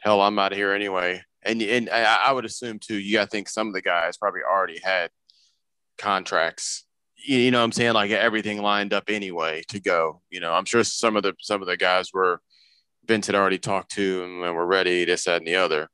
[0.00, 3.24] hell, I'm out of here anyway." And and I, I would assume too, you got
[3.24, 5.10] to think some of the guys probably already had
[5.96, 6.84] contracts.
[7.16, 10.22] You, you know, what I'm saying like everything lined up anyway to go.
[10.30, 12.40] You know, I'm sure some of the some of the guys were
[13.06, 15.88] Vince had already talked to and were ready, this, that, and the other.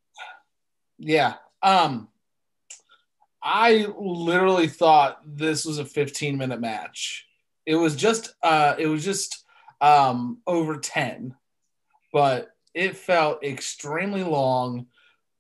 [0.99, 1.35] yeah.
[1.63, 2.09] Um,
[3.43, 7.27] I literally thought this was a 15 minute match.
[7.67, 9.45] It was just uh, it was just
[9.81, 11.35] um, over 10,
[12.13, 14.87] but it felt extremely long.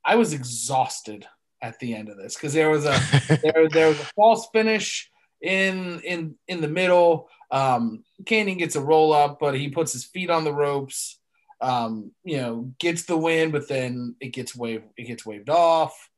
[0.04, 1.26] I was exhausted
[1.62, 2.98] at the end of this because there was a
[3.42, 7.28] there, there was a false finish in in in the middle.
[7.50, 11.20] Um, Kanyon gets a roll up, but he puts his feet on the ropes.
[11.60, 16.10] Um, you know, gets the win, but then it gets waved it gets waved off.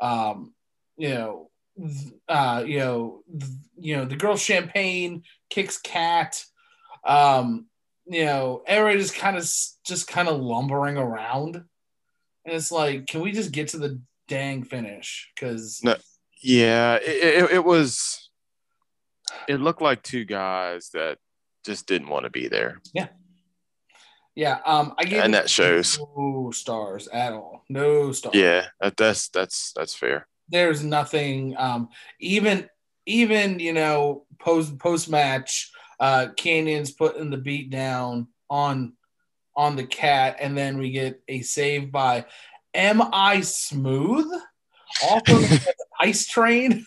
[0.00, 0.54] Um,
[0.96, 1.50] you know,
[2.28, 3.22] uh, you know,
[3.76, 6.44] you know, the girl champagne kicks cat.
[7.04, 7.66] Um,
[8.06, 9.42] you know, everybody is kind of
[9.84, 11.64] just kind of lumbering around.
[12.44, 15.30] And it's like, can we just get to the dang finish?
[15.34, 15.96] Because No.
[16.42, 18.30] Yeah, it, it, it was.
[19.48, 21.18] It looked like two guys that
[21.64, 23.08] just didn't want to be there, yeah,
[24.34, 25.98] Yeah, um, I gave and that shows.
[25.98, 27.64] no stars at all.
[27.70, 28.34] No stars.
[28.34, 30.26] Yeah, that, that's that's that's fair.
[30.50, 31.88] there's nothing um
[32.20, 32.68] even
[33.06, 35.70] even you know post post match
[36.00, 38.92] uh Kanyon's putting the beat down on
[39.56, 42.24] on the cat and then we get a save by
[42.74, 44.26] am i smooth
[45.02, 45.40] also
[46.00, 46.84] ice train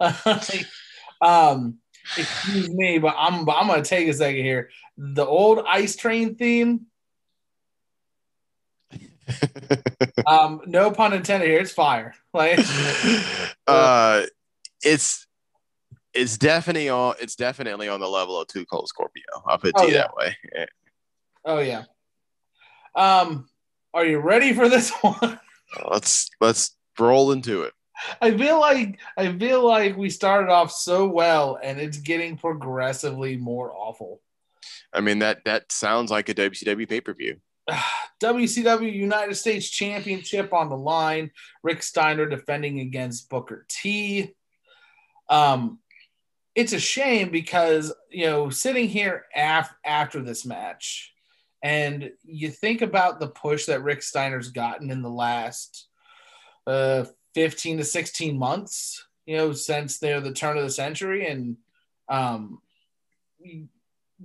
[1.20, 1.78] um
[2.16, 6.86] excuse me but i'm i'm gonna take a second here the old ice train theme
[10.26, 12.60] um no pun intended here it's fire like
[13.66, 14.22] uh,
[14.82, 15.26] it's
[16.14, 19.22] it's definitely on it's definitely on the level of two Cold Scorpio.
[19.46, 19.98] I'll put it Oh, you yeah.
[19.98, 20.36] that way.
[21.44, 21.84] Oh yeah.
[22.94, 23.48] Um,
[23.92, 25.38] are you ready for this one?
[25.90, 27.72] Let's let's roll into it.
[28.20, 33.36] I feel like I feel like we started off so well and it's getting progressively
[33.36, 34.20] more awful.
[34.92, 37.36] I mean that that sounds like a WCW pay per view.
[38.22, 41.30] WCW United States Championship on the line.
[41.62, 44.34] Rick Steiner defending against Booker T.
[45.28, 45.78] Um,
[46.54, 51.13] it's a shame because you know sitting here af- after this match,
[51.64, 55.88] and you think about the push that Rick Steiner's gotten in the last
[56.66, 59.04] uh, fifteen to sixteen months.
[59.24, 61.56] You know, since they're the turn of the century, and
[62.08, 62.60] um,
[63.40, 63.68] you-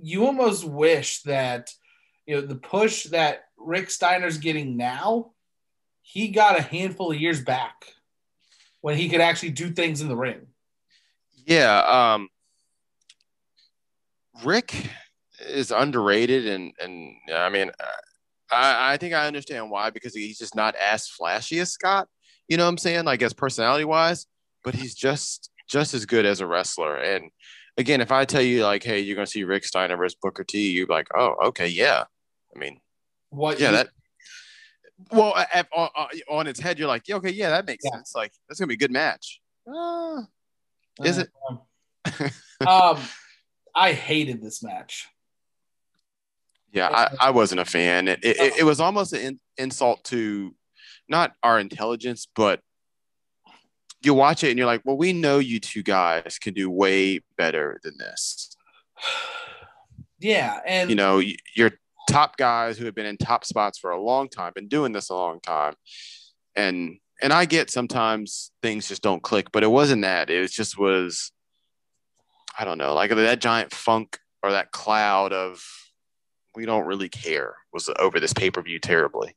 [0.02, 1.74] you almost wish that
[2.26, 5.32] you know the push that Rick Steiner's getting now,
[6.02, 7.94] he got a handful of years back
[8.82, 10.46] when he could actually do things in the ring.
[11.46, 11.80] Yeah,
[12.14, 12.28] um
[14.44, 14.74] Rick
[15.40, 17.70] is underrated and and I mean
[18.50, 22.08] I, I think I understand why because he's just not as flashy as Scott.
[22.48, 23.04] You know what I'm saying?
[23.04, 24.26] Like as personality wise,
[24.64, 26.96] but he's just just as good as a wrestler.
[26.96, 27.30] And
[27.76, 30.70] again, if I tell you like, hey, you're gonna see Rick Steiner versus Booker T,
[30.70, 32.04] you're like, oh, okay, yeah.
[32.54, 32.80] I mean,
[33.30, 33.60] What?
[33.60, 33.88] yeah, you- that.
[35.12, 35.88] Well, at, on,
[36.28, 37.92] on its head, you're like, yeah, okay, yeah, that makes Yeah.
[37.92, 38.12] sense.
[38.14, 39.40] Like that's gonna be a good match.
[39.72, 40.22] Uh,
[41.04, 41.30] is it?
[42.66, 42.98] um,
[43.74, 45.08] I hated this match.
[46.72, 48.08] Yeah, I, I wasn't a fan.
[48.08, 50.54] It, it, it, it was almost an in, insult to
[51.08, 52.60] not our intelligence, but
[54.02, 57.20] you watch it and you're like, well, we know you two guys can do way
[57.36, 58.56] better than this.
[60.18, 61.72] Yeah, and You know, y- you're
[62.08, 65.10] top guys who have been in top spots for a long time, been doing this
[65.10, 65.74] a long time.
[66.54, 70.30] And and I get sometimes things just don't click, but it wasn't that.
[70.30, 71.32] It was just was
[72.58, 75.62] I don't know, like that giant funk or that cloud of
[76.54, 79.34] we don't really care was over this pay-per-view terribly.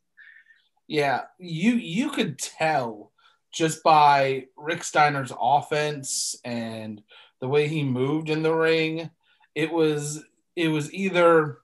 [0.88, 3.12] yeah, you you could tell
[3.54, 7.02] just by Rick Steiner's offense and
[7.40, 9.10] the way he moved in the ring.
[9.56, 10.24] It was
[10.56, 11.60] it was either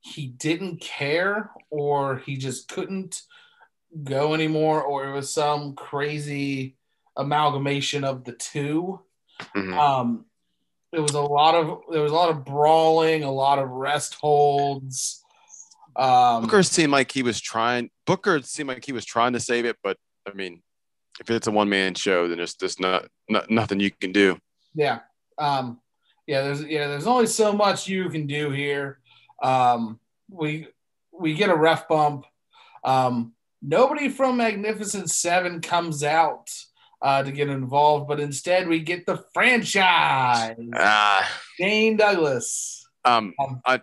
[0.00, 3.22] he didn't care or he just couldn't
[4.04, 6.76] go anymore or it was some crazy
[7.16, 9.00] amalgamation of the two
[9.54, 9.76] Mhm.
[9.78, 10.26] um
[10.96, 14.14] there was a lot of there was a lot of brawling a lot of rest
[14.14, 15.22] holds
[15.94, 17.90] um Booker seemed like he was trying.
[18.06, 19.96] Booker seemed like he was trying to save it, but
[20.28, 20.62] I mean,
[21.20, 24.38] if it's a one-man show, then there's just not, not nothing you can do.
[24.74, 25.00] yeah
[25.38, 25.80] um
[26.26, 28.98] yeah there's yeah there's only so much you can do here
[29.42, 29.98] um
[30.30, 30.66] we
[31.12, 32.24] we get a ref bump
[32.84, 33.32] um
[33.62, 36.50] nobody from magnificent seven comes out
[37.02, 43.60] uh to get involved but instead we get the franchise Ah, Shane Douglas um, Um,
[43.64, 43.80] I,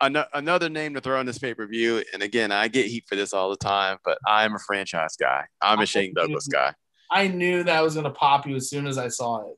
[0.00, 3.32] ano- another name to throw in this pay-per-view, and again, I get heat for this
[3.32, 5.44] all the time, but I'm a franchise guy.
[5.62, 6.74] I'm a Shane Douglas guy.
[7.10, 9.56] I knew that was going to pop you as soon as I saw it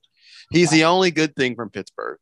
[0.50, 2.18] He's the only good thing from Pittsburgh.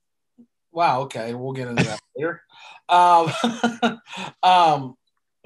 [0.72, 1.02] Wow.
[1.02, 2.42] Okay, we'll get into that later.
[2.88, 4.00] Um,
[4.42, 4.94] um,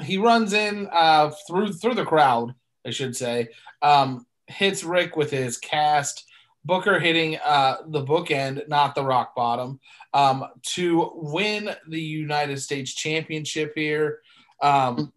[0.02, 2.54] he runs in uh, through through the crowd,
[2.86, 3.48] I should say.
[3.82, 6.24] Um, hits Rick with his cast.
[6.64, 9.80] Booker hitting uh, the bookend, not the rock bottom,
[10.12, 14.20] um, to win the United States Championship here.
[14.60, 15.12] Um,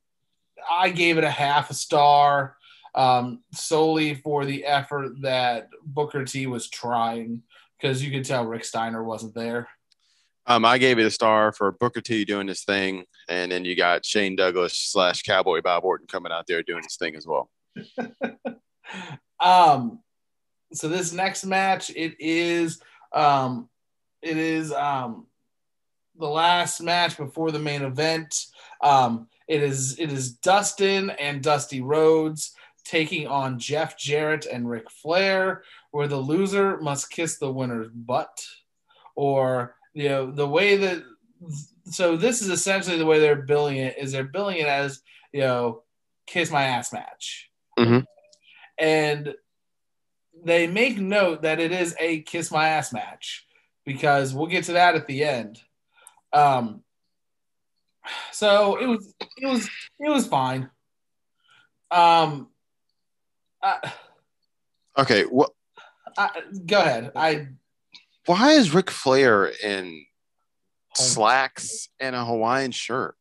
[0.70, 2.56] I gave it a half a star
[2.94, 7.42] um, solely for the effort that Booker T was trying
[7.80, 9.68] because you could tell Rick Steiner wasn't there.
[10.48, 13.76] Um, I gave it a star for Booker T doing his thing, and then you
[13.76, 17.50] got Shane Douglas slash Cowboy Bob Orton coming out there doing his thing as well.
[19.40, 20.00] um
[20.74, 22.82] so this next match it is
[23.14, 23.70] um
[24.22, 25.26] it is um
[26.18, 28.46] the last match before the main event
[28.82, 34.90] um it is it is Dustin and Dusty Rhodes taking on Jeff Jarrett and Ric
[34.90, 38.46] Flair, where the loser must kiss the winner's butt,
[39.16, 41.04] or you know the way that.
[41.86, 43.98] So this is essentially the way they're billing it.
[43.98, 45.02] Is they're billing it as
[45.34, 45.84] you know,
[46.28, 48.06] kiss my ass match, Mhm.
[48.82, 49.36] And
[50.44, 53.46] they make note that it is a kiss my ass match
[53.86, 55.62] because we'll get to that at the end.
[56.34, 56.82] Um,
[58.32, 59.70] so it was it was
[60.00, 60.70] it was fine.
[61.92, 62.50] Um,
[63.62, 63.92] I,
[64.98, 65.52] Okay, what?
[66.66, 67.12] Go ahead.
[67.16, 67.48] I
[68.26, 70.06] Why is Ric Flair in
[70.96, 73.16] slacks and a Hawaiian shirt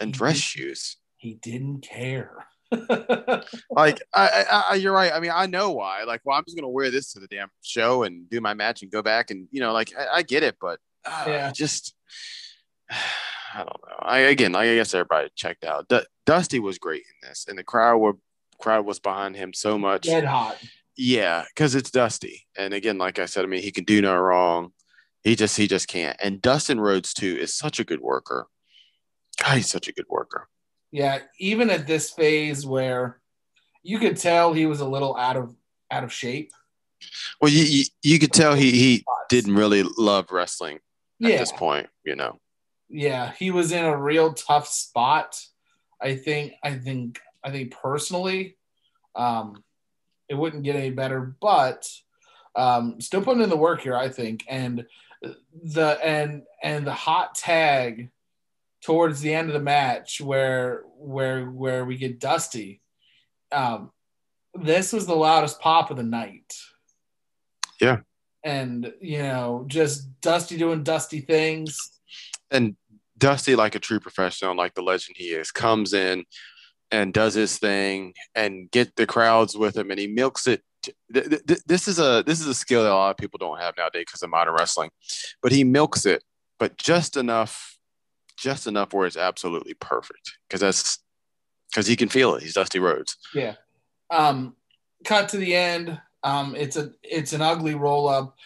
[0.00, 0.96] and dress shoes?
[1.16, 2.46] he didn't care.
[3.70, 5.12] Like, I, I, I, you're right.
[5.12, 6.02] I mean, I know why.
[6.04, 8.82] Like, well, I'm just gonna wear this to the damn show and do my match
[8.82, 11.52] and go back and you know, like, I, I get it, but uh, Yeah.
[11.52, 11.94] just
[12.90, 13.96] I don't know.
[14.00, 15.88] I again, I guess everybody checked out.
[15.88, 18.14] Du- Dusty was great in this, and the crowd were
[18.60, 20.02] crowd was behind him so much.
[20.02, 20.56] Dead hot.
[20.96, 24.16] Yeah, because it's Dusty, and again, like I said, I mean, he can do no
[24.16, 24.72] wrong.
[25.24, 26.16] He just he just can't.
[26.22, 28.46] And Dustin Rhodes too is such a good worker.
[29.42, 30.48] God, he's such a good worker.
[30.92, 33.20] Yeah, even at this phase where
[33.82, 35.54] you could tell he was a little out of
[35.90, 36.52] out of shape.
[37.40, 40.76] Well, you you, you could tell he he didn't really love wrestling
[41.22, 41.88] at Yeah, this point.
[42.04, 42.40] You know.
[42.88, 45.40] yeah, he was in a real tough spot.
[46.00, 46.54] I think.
[46.62, 47.20] I think.
[47.42, 48.58] I think personally,
[49.16, 49.64] um,
[50.28, 51.88] it wouldn't get any better, but
[52.54, 53.96] um, still putting in the work here.
[53.96, 54.84] I think, and
[55.62, 58.10] the and and the hot tag
[58.82, 62.80] towards the end of the match where where where we get Dusty.
[63.52, 63.90] Um,
[64.54, 66.54] this was the loudest pop of the night.
[67.80, 67.98] Yeah.
[68.44, 71.76] And you know, just Dusty doing Dusty things.
[72.50, 72.76] and
[73.18, 76.24] Dusty, like a true professional, like the legend he is, comes in
[76.90, 80.62] and does his thing and get the crowds with him, and he milks it.
[80.82, 83.36] Th- th- th- This is a this is a skill that a lot of people
[83.38, 84.90] don't have nowadays because of modern wrestling,
[85.42, 86.24] but he milks it,
[86.58, 87.76] but just enough,
[88.40, 90.98] just enough where it's absolutely perfect because that's
[91.70, 92.42] because he can feel it.
[92.42, 93.16] He's Dusty Rhodes.
[93.34, 93.54] Yeah.
[94.10, 94.56] Um,
[95.04, 96.00] cut to the end.
[96.22, 98.36] Um, it's a it's an ugly roll up,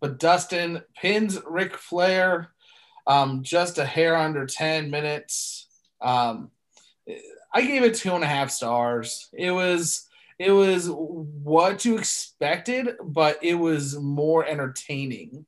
[0.00, 2.52] but Dustin pins Ric Flair
[3.06, 5.68] um, just a hair under 10 minutes.
[6.00, 6.50] Um,
[7.52, 9.28] I gave it two and a half stars.
[9.32, 15.46] It was it was what you expected, but it was more entertaining,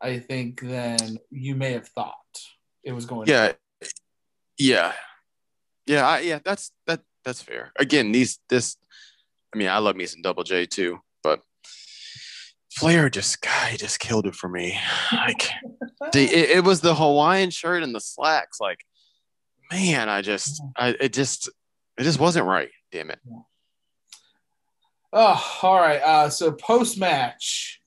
[0.00, 2.16] I think, than you may have thought
[2.84, 3.52] it was going to Yeah,
[4.58, 4.92] yeah,
[5.86, 6.38] yeah, I, yeah.
[6.44, 7.00] That's that.
[7.24, 7.72] That's fair.
[7.78, 8.76] Again, these this.
[9.54, 11.40] I mean, I love me some Double J too, but
[12.74, 14.78] Flair just guy just killed it for me.
[15.12, 15.48] Like
[16.12, 18.60] the it, it was the Hawaiian shirt and the slacks.
[18.60, 18.84] Like,
[19.72, 21.48] man, I just I it just
[21.96, 22.70] it just wasn't right.
[22.90, 23.20] Damn it.
[25.12, 26.00] Oh, all right.
[26.00, 27.80] Uh, so post match,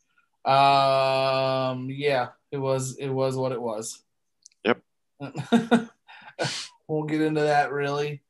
[0.46, 4.02] um, yeah, it was it was what it was.
[6.88, 8.22] Won't get into that really.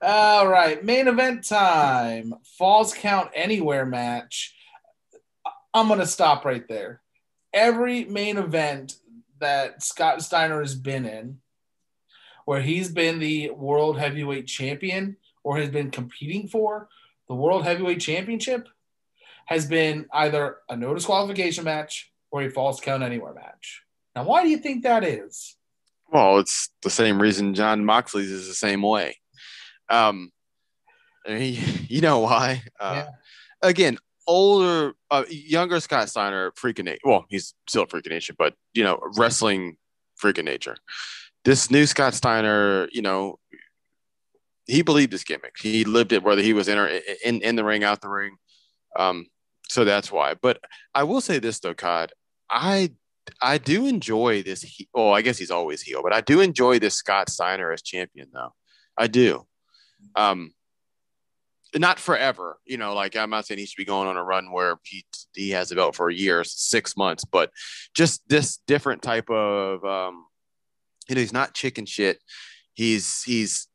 [0.00, 2.34] All right, main event time.
[2.58, 4.54] Falls count anywhere match.
[5.72, 7.00] I'm gonna stop right there.
[7.52, 8.96] Every main event
[9.40, 11.38] that Scott Steiner has been in,
[12.44, 16.88] where he's been the world heavyweight champion or has been competing for
[17.32, 18.68] the World Heavyweight Championship
[19.46, 23.82] has been either a no disqualification match or a falls count anywhere match.
[24.14, 25.56] Now, why do you think that is?
[26.12, 29.16] Well, it's the same reason Jon Moxley's is the same way.
[29.88, 30.30] Um,
[31.28, 32.62] you know why?
[32.78, 33.08] Uh, Yeah.
[33.62, 33.96] Again,
[34.26, 37.00] older, uh, younger Scott Steiner, freaking nature.
[37.04, 39.76] Well, he's still a freaking nature, but you know, wrestling
[40.20, 40.76] freaking nature.
[41.44, 43.38] This new Scott Steiner, you know,
[44.66, 45.54] he believed his gimmick.
[45.60, 46.88] He lived it, whether he was in or
[47.24, 48.36] in in the ring, out the ring.
[48.98, 49.26] Um,
[49.68, 50.34] so that's why.
[50.34, 50.60] But
[50.94, 52.12] I will say this though, Codd,
[52.50, 52.92] I
[53.40, 54.62] I do enjoy this.
[54.62, 57.82] He- oh, I guess he's always heel, but I do enjoy this Scott Steiner as
[57.82, 58.54] champion, though.
[58.96, 59.46] I do.
[60.16, 60.52] Um,
[61.78, 62.94] not forever, you know.
[62.94, 65.04] Like I'm not saying he should be going on a run where he
[65.34, 67.50] he has a belt for a year, six months, but
[67.94, 70.26] just this different type of, um,
[71.08, 72.18] you know, he's not chicken shit.
[72.74, 73.68] He's he's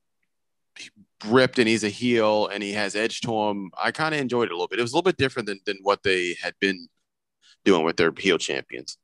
[1.26, 3.72] ripped and he's a heel and he has edge to him.
[3.82, 4.80] I kind of enjoyed it a little bit.
[4.80, 6.88] It was a little bit different than than what they had been
[7.66, 8.98] doing with their heel champions.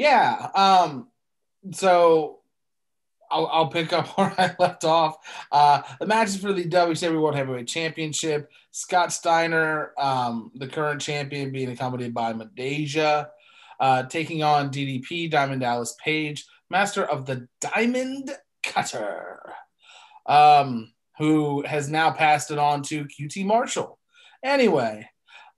[0.00, 0.48] Yeah.
[0.54, 1.08] Um,
[1.72, 2.38] so
[3.30, 5.16] I'll, I'll pick up where I left off.
[5.52, 8.50] Uh, the matches for the WCW World Heavyweight Championship.
[8.70, 13.26] Scott Steiner, um, the current champion, being accompanied by Midajah,
[13.78, 18.30] uh, taking on DDP, Diamond Dallas Page, master of the Diamond
[18.62, 19.52] Cutter.
[20.24, 23.98] um, who has now passed it on to QT Marshall.
[24.42, 25.06] Anyway,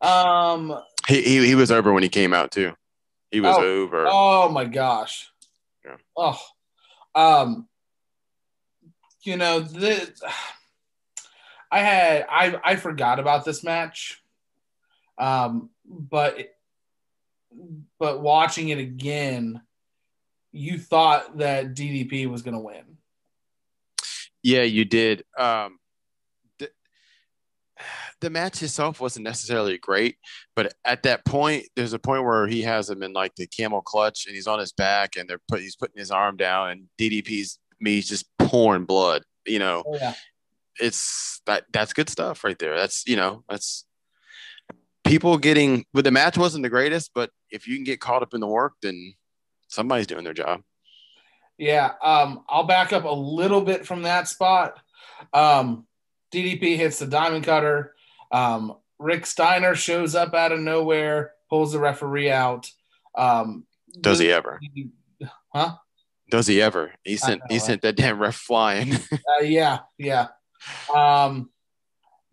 [0.00, 0.76] um,
[1.06, 2.72] He, he he was over when he came out too.
[3.32, 3.62] He was Oh.
[3.64, 4.06] over.
[4.08, 5.28] oh my gosh.
[5.84, 5.96] Yeah.
[6.16, 6.40] Oh,
[7.14, 7.66] um,
[9.22, 10.12] you know, the,
[11.70, 14.22] I had, I, I forgot about this match.
[15.18, 16.36] Um, but,
[17.98, 19.62] but watching it again,
[20.52, 22.98] you thought that DDP was going to win.
[24.42, 25.24] Yeah, you did.
[25.38, 25.78] Um,
[28.22, 30.16] the match itself wasn't necessarily great,
[30.56, 33.82] but at that point, there's a point where he has him in like the camel
[33.82, 36.84] clutch, and he's on his back, and they're put he's putting his arm down, and
[36.98, 39.22] DDP's me he's just pouring blood.
[39.44, 40.14] You know, Oh, yeah.
[40.80, 42.76] it's that that's good stuff right there.
[42.76, 43.84] That's you know that's
[45.04, 45.84] people getting.
[45.92, 48.46] But the match wasn't the greatest, but if you can get caught up in the
[48.46, 49.14] work, then
[49.68, 50.62] somebody's doing their job.
[51.58, 54.78] Yeah, um, I'll back up a little bit from that spot.
[55.32, 55.86] Um,
[56.32, 57.94] DDP hits the diamond cutter.
[58.32, 62.70] Um, Rick Steiner shows up out of nowhere, pulls the referee out.
[63.16, 63.66] Um,
[64.00, 64.60] Does he ever?
[65.54, 65.76] Huh?
[66.30, 66.92] Does he ever?
[67.04, 67.62] He sent know, he right?
[67.62, 68.96] sent that damn ref flying.
[69.12, 70.28] Uh, yeah, yeah.
[70.94, 71.50] Um,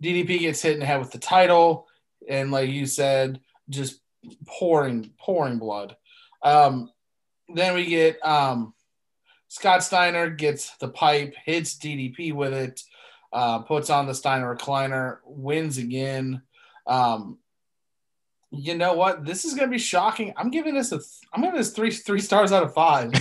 [0.02, 1.88] DDP gets hit in the head with the title,
[2.28, 4.00] and like you said, just
[4.48, 5.96] pouring, pouring blood.
[6.44, 6.90] Um,
[7.54, 8.74] then we get um,
[9.50, 12.82] Scott Steiner gets the pipe, hits DDP with it,
[13.32, 16.42] uh, puts on the Steiner recliner, wins again.
[16.88, 17.38] Um,
[18.52, 19.26] you know what?
[19.26, 20.34] This is going to be shocking.
[20.36, 20.98] I'm giving this a.
[20.98, 23.12] Th- I'm giving this three three stars out of five.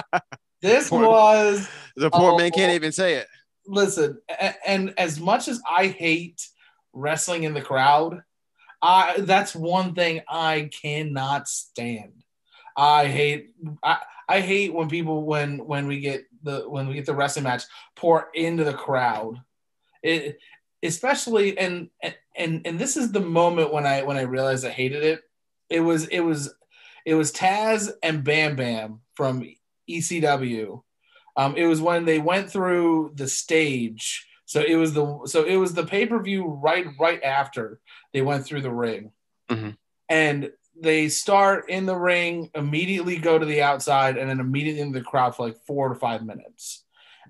[0.62, 3.26] this Poor- was the poor man can't even say it.
[3.66, 6.46] listen, a- and as much as I hate
[6.92, 8.22] wrestling in the crowd,
[8.82, 12.12] I that's one thing I cannot stand.
[12.76, 17.06] I hate I, I hate when people when when we get the when we get
[17.06, 17.64] the wrestling match
[17.96, 19.40] pour into the crowd.
[20.02, 20.38] It
[20.82, 21.90] especially and
[22.36, 25.22] and and this is the moment when I when I realized I hated it.
[25.68, 26.54] It was it was
[27.04, 29.44] it was Taz and Bam Bam from
[29.88, 30.82] ECW.
[31.36, 34.26] Um, it was when they went through the stage.
[34.44, 37.80] So it was the so it was the pay per view right right after
[38.12, 39.12] they went through the ring,
[39.50, 39.76] Mhm.
[40.08, 40.50] and
[40.80, 45.04] they start in the ring, immediately go to the outside, and then immediately into the
[45.04, 46.84] crowd for like four to five minutes,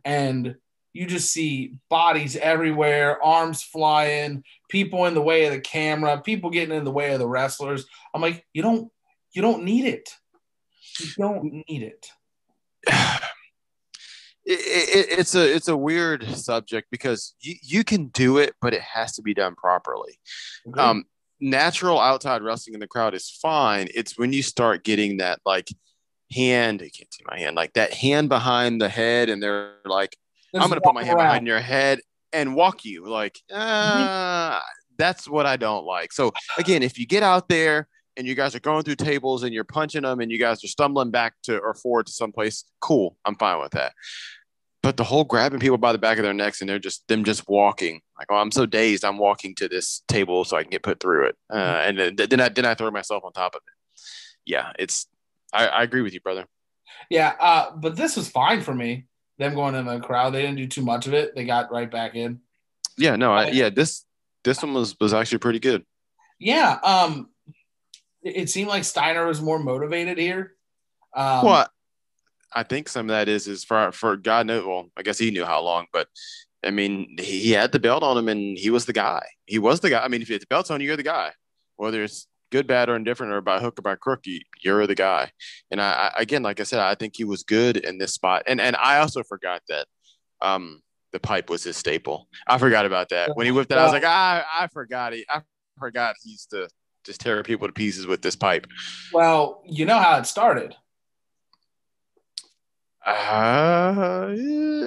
[0.05, 0.57] and
[0.93, 6.51] you just see bodies everywhere, arms flying, people in the way of the camera, people
[6.51, 7.87] getting in the way of the wrestlers.
[8.15, 8.91] I'm like, you don't
[9.33, 10.11] you don't need it.
[11.01, 12.07] You don't need it.
[14.51, 14.61] It,
[15.11, 18.81] it, it's a it's a weird subject because you, you can do it, but it
[18.81, 20.19] has to be done properly.
[20.75, 21.05] Um,
[21.41, 23.89] natural outside wrestling in the crowd is fine.
[23.95, 25.69] It's when you start getting that like
[26.33, 30.17] hand, you can't see my hand, like that hand behind the head, and they're like,
[30.55, 31.29] I'm gonna put my hand around.
[31.29, 32.01] behind your head
[32.33, 33.07] and walk you.
[33.07, 34.61] Like, uh,
[34.97, 36.13] that's what I don't like.
[36.13, 39.55] So again, if you get out there and you guys are going through tables and
[39.55, 43.17] you're punching them and you guys are stumbling back to or forward to someplace, cool.
[43.25, 43.93] I'm fine with that.
[44.83, 47.25] But the whole grabbing people by the back of their necks and they're just them
[47.25, 49.05] just walking like, oh, I'm so dazed.
[49.05, 52.17] I'm walking to this table so I can get put through it, uh, and then,
[52.17, 54.01] then I then I throw myself on top of it.
[54.45, 55.07] Yeah, it's.
[55.53, 56.47] I, I agree with you, brother.
[57.11, 59.07] Yeah, uh, but this was fine for me.
[59.39, 61.35] Them going in the crowd, they didn't do too much of it.
[61.35, 62.41] They got right back in.
[62.99, 63.71] Yeah, no, I, yeah.
[63.71, 64.05] This
[64.45, 65.85] this one was was actually pretty good.
[66.41, 67.31] Yeah, um,
[68.23, 70.55] it it seemed like Steiner was more motivated here.
[71.15, 71.69] Um, well,
[72.55, 74.65] I think some of that is is for for God knows.
[74.65, 76.09] Well, I guess he knew how long, but
[76.65, 79.25] I mean, he, he had the belt on him, and he was the guy.
[79.47, 80.03] He was the guy.
[80.03, 81.33] I mean, if the belt's on you, you're the guy.
[81.77, 84.95] Whether it's good, bad, or indifferent, or by hook or by crook, you, you're the
[84.95, 85.31] guy.
[85.71, 88.45] And I, I again, like I said, I think he was good in this spot.
[88.47, 89.87] And and I also forgot that
[90.41, 90.81] um
[91.13, 92.29] the pipe was his staple.
[92.47, 93.79] I forgot about that when he whipped it.
[93.79, 95.43] I was like, I I forgot he I
[95.79, 96.69] forgot he used to
[97.05, 98.67] just tear people to pieces with this pipe.
[99.13, 100.75] Well, you know how it started.
[103.09, 104.35] Uh,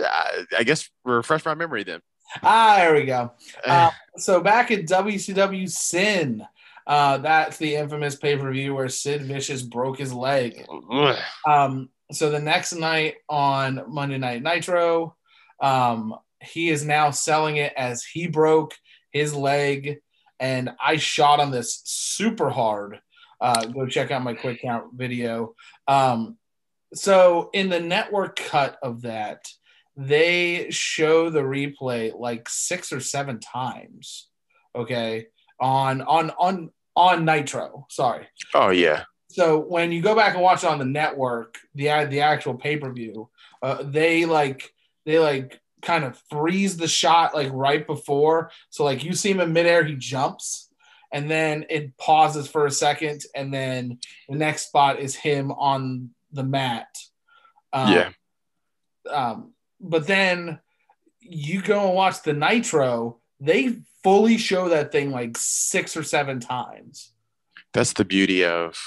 [0.06, 2.02] I, I guess refresh my memory then.
[2.44, 3.32] Ah, there we go.
[3.66, 6.46] Uh, so back at WCW Sin,
[6.88, 10.66] uh, that's the infamous pay per view where Sid Vicious broke his leg.
[11.48, 15.16] Um, so the next night on Monday Night Nitro,
[15.62, 18.74] um, he is now selling it as he broke
[19.12, 20.00] his leg,
[20.40, 23.00] and I shot on this super hard.
[23.40, 25.56] Uh, go check out my quick count video.
[25.88, 26.38] Um,
[26.94, 29.48] so in the network cut of that,
[29.96, 34.28] they show the replay like six or seven times.
[34.76, 35.28] Okay,
[35.60, 37.86] on on on on Nitro.
[37.90, 38.28] Sorry.
[38.54, 39.04] oh yeah.
[39.30, 42.78] So when you go back and watch it on the network, the the actual pay
[42.78, 43.30] per view,
[43.62, 44.74] uh, they like
[45.06, 48.52] they like kind of freeze the shot like right before.
[48.70, 50.70] So like you see him in midair, he jumps,
[51.12, 56.12] and then it pauses for a second, and then the next spot is him on
[56.32, 56.88] the mat.
[57.74, 58.10] Um, yeah.
[59.10, 60.60] Um, but then
[61.20, 63.20] you go and watch the Nitro.
[63.40, 67.14] They fully show that thing like six or seven times.
[67.74, 68.78] That's the beauty of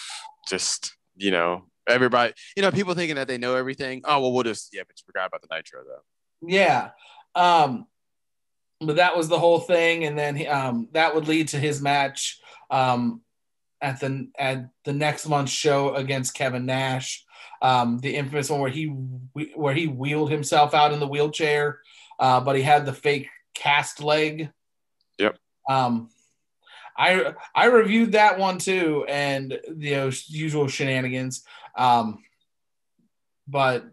[0.48, 2.34] just you know everybody.
[2.56, 4.02] You know, people thinking that they know everything.
[4.04, 6.48] Oh well, we'll just yeah, but you forgot about the Nitro though.
[6.48, 6.90] Yeah.
[7.34, 7.86] Um,
[8.80, 12.40] but that was the whole thing, and then um, that would lead to his match
[12.70, 13.22] um,
[13.80, 17.23] at the at the next month's show against Kevin Nash,
[17.62, 18.86] um, the infamous one where he
[19.54, 21.80] where he wheeled himself out in the wheelchair,
[22.18, 24.50] uh, but he had the fake cast leg.
[25.18, 25.38] Yep.
[25.68, 26.10] Um,
[26.96, 31.44] I I reviewed that one too, and you know usual shenanigans.
[31.76, 32.22] Um,
[33.48, 33.84] but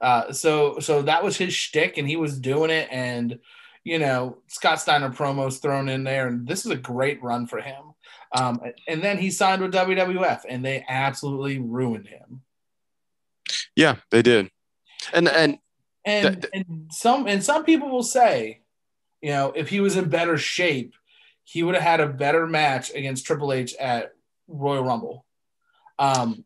[0.00, 2.88] uh, so so that was his shtick, and he was doing it.
[2.90, 3.38] And
[3.84, 7.60] you know, Scott Steiner promos thrown in there, and this is a great run for
[7.60, 7.94] him.
[8.32, 12.42] Um, and then he signed with WWF, and they absolutely ruined him.
[13.80, 14.50] Yeah, they did.
[15.14, 15.58] And and
[16.04, 18.60] and, th- and some and some people will say,
[19.22, 20.94] you know, if he was in better shape,
[21.44, 24.12] he would have had a better match against Triple H at
[24.48, 25.24] Royal Rumble.
[25.98, 26.44] Um,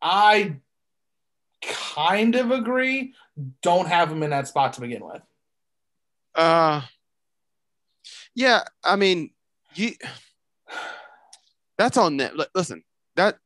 [0.00, 0.56] I
[1.62, 3.14] kind of agree.
[3.62, 5.22] Don't have him in that spot to begin with.
[6.34, 6.82] Uh,
[8.34, 8.64] yeah.
[8.82, 9.30] I mean,
[9.74, 9.92] you.
[11.78, 12.38] That's on them.
[12.54, 12.84] Listen,
[13.16, 13.38] that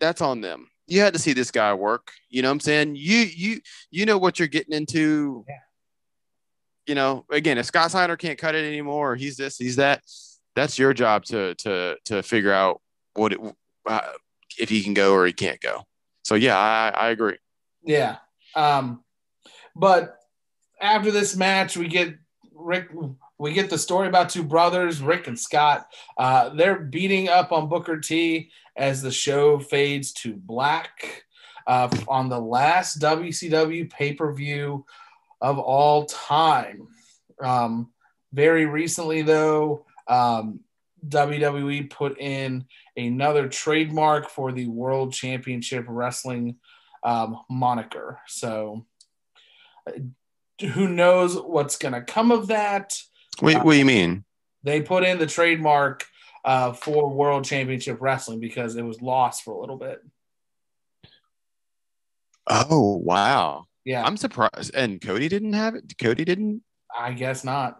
[0.00, 0.68] that's on them.
[0.88, 2.12] You had to see this guy work.
[2.30, 2.96] You know what I'm saying?
[2.96, 3.60] You you
[3.90, 5.44] you know what you're getting into.
[5.48, 5.54] Yeah.
[6.86, 10.02] You know, again, if Scott Steiner can't cut it anymore, or he's this, he's that.
[10.56, 12.80] That's your job to to to figure out
[13.14, 13.40] what it,
[13.86, 14.00] uh,
[14.58, 15.82] if he can go or he can't go.
[16.24, 17.36] So yeah, I, I agree.
[17.82, 18.16] Yeah.
[18.54, 19.04] Um,
[19.76, 20.18] but
[20.80, 22.14] after this match, we get
[22.54, 22.90] Rick.
[23.38, 25.86] We get the story about two brothers, Rick and Scott.
[26.16, 31.24] Uh, they're beating up on Booker T as the show fades to black
[31.66, 34.86] uh, on the last WCW pay per view
[35.40, 36.88] of all time.
[37.42, 37.90] Um,
[38.32, 40.60] very recently, though, um,
[41.06, 42.64] WWE put in
[42.96, 46.56] another trademark for the World Championship Wrestling
[47.02, 48.20] um, moniker.
[48.26, 48.86] So
[50.60, 52.98] who knows what's going to come of that?
[53.40, 54.24] Wait, uh, what do you mean?
[54.64, 56.04] They put in the trademark
[56.48, 60.02] uh, for World Championship Wrestling because it was lost for a little bit.
[62.46, 63.66] Oh wow!
[63.84, 64.74] Yeah, I'm surprised.
[64.74, 65.92] And Cody didn't have it.
[66.00, 66.62] Cody didn't.
[66.98, 67.78] I guess not.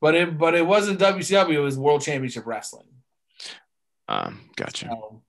[0.00, 1.52] But it but it wasn't WCW.
[1.52, 2.86] It was World Championship Wrestling.
[4.08, 4.86] Um, gotcha.
[4.86, 5.22] So,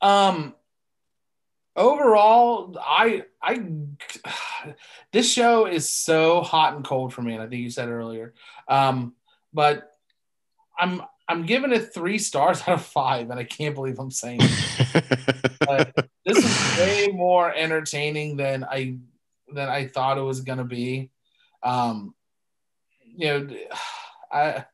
[0.00, 0.54] um,
[1.76, 3.66] overall, I I
[5.12, 8.32] this show is so hot and cold for me, and I think you said earlier.
[8.66, 9.12] Um,
[9.52, 9.93] but
[10.78, 14.38] I'm I'm giving it three stars out of five, and I can't believe I'm saying
[16.24, 18.98] this is way more entertaining than I
[19.52, 21.10] than I thought it was gonna be.
[21.62, 22.14] Um,
[23.04, 23.56] you know,
[24.32, 24.64] I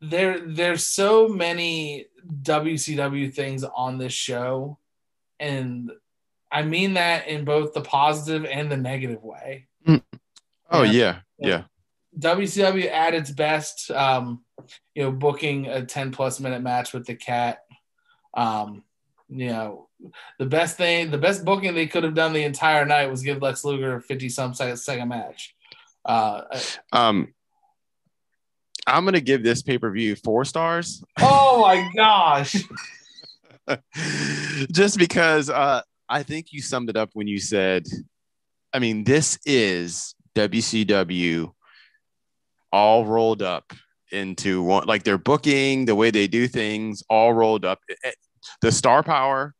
[0.00, 2.06] there there's so many
[2.42, 4.78] WCW things on this show,
[5.40, 5.90] and
[6.52, 9.68] I mean that in both the positive and the negative way.
[9.86, 10.02] Mm.
[10.70, 11.62] Oh and, yeah, yeah.
[12.18, 14.42] WCW at its best, um,
[14.94, 17.58] you know, booking a 10 plus minute match with the cat.
[18.34, 18.84] Um,
[19.28, 19.88] you know,
[20.38, 23.42] the best thing, the best booking they could have done the entire night was give
[23.42, 25.54] Lex Luger a 50 some second match.
[26.04, 26.42] Uh,
[26.92, 27.32] um,
[28.86, 31.02] I'm gonna give this pay per view four stars.
[31.20, 32.62] Oh my gosh!
[34.72, 37.86] Just because uh, I think you summed it up when you said,
[38.74, 41.53] I mean, this is WCW
[42.74, 43.72] all rolled up
[44.10, 47.78] into one, like their booking, the way they do things, all rolled up.
[48.62, 49.54] The star power,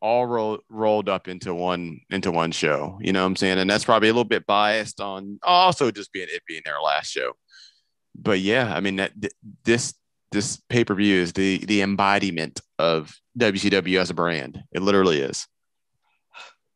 [0.00, 2.98] all rolled rolled up into one into one show.
[3.00, 3.58] You know what I'm saying?
[3.58, 7.10] And that's probably a little bit biased on also just being it being their last
[7.10, 7.32] show.
[8.14, 9.10] But yeah, I mean that
[9.64, 9.92] this
[10.30, 14.62] this pay per view is the the embodiment of WCW as a brand.
[14.70, 15.48] It literally is.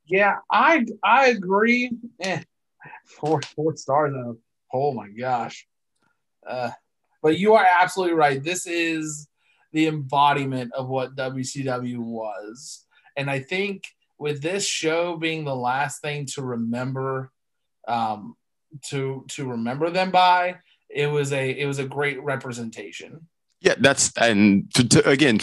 [0.05, 1.93] Yeah, I I agree.
[2.21, 2.43] Eh,
[3.05, 4.13] four four stars.
[4.13, 4.39] Though.
[4.73, 5.65] Oh my gosh.
[6.49, 6.71] Uh,
[7.23, 8.43] but you are absolutely right.
[8.43, 9.29] This is
[9.73, 12.87] the embodiment of what WCW was,
[13.17, 13.85] and I think
[14.19, 17.31] with this show being the last thing to remember,
[17.89, 18.37] um,
[18.87, 20.57] to to remember them by,
[20.89, 23.27] it was a it was a great representation.
[23.61, 25.41] Yeah, that's and to, to, again,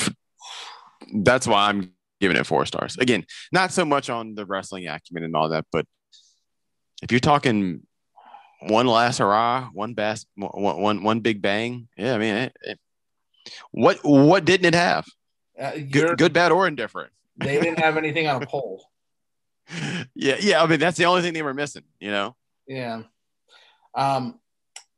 [1.23, 1.91] that's why I'm
[2.21, 2.97] giving it four stars.
[2.97, 5.85] Again, not so much on the wrestling acumen and all that, but
[7.01, 7.85] if you're talking
[8.67, 12.79] one last hurrah, one best, one, one, one big bang, yeah, I mean, it, it,
[13.71, 15.05] what what didn't it have?
[15.59, 17.11] Uh, Good, good, bad, or indifferent.
[17.37, 18.85] They didn't have anything on a pole.
[20.15, 20.63] yeah, yeah.
[20.63, 21.83] I mean, that's the only thing they were missing.
[21.99, 22.35] You know.
[22.67, 23.03] Yeah.
[23.95, 24.39] Um,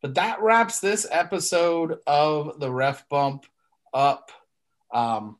[0.02, 3.46] but that wraps this episode of the Ref Bump
[3.94, 4.32] up.
[4.94, 5.38] Um,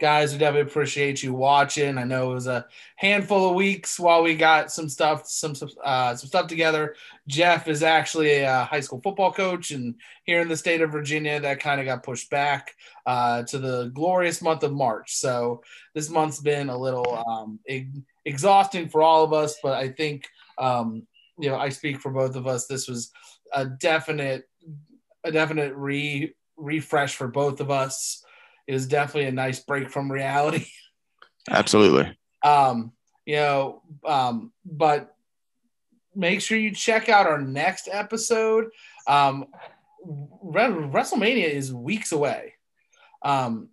[0.00, 1.98] guys, we definitely appreciate you watching.
[1.98, 6.16] I know it was a handful of weeks while we got some stuff, some uh,
[6.16, 6.96] some stuff together.
[7.28, 9.94] Jeff is actually a high school football coach, and
[10.24, 12.72] here in the state of Virginia, that kind of got pushed back
[13.06, 15.14] uh, to the glorious month of March.
[15.16, 15.62] So
[15.94, 17.60] this month's been a little um,
[18.24, 20.26] exhausting for all of us, but I think
[20.56, 21.06] um,
[21.38, 22.66] you know I speak for both of us.
[22.66, 23.12] This was
[23.52, 24.48] a definite,
[25.24, 28.24] a definite re refresh for both of us
[28.70, 30.64] it was definitely a nice break from reality.
[31.50, 32.16] Absolutely.
[32.44, 32.92] um,
[33.26, 35.16] you know, um, but
[36.14, 38.68] make sure you check out our next episode.
[39.08, 39.46] Um,
[40.06, 42.54] WrestleMania is weeks away.
[43.22, 43.70] Um,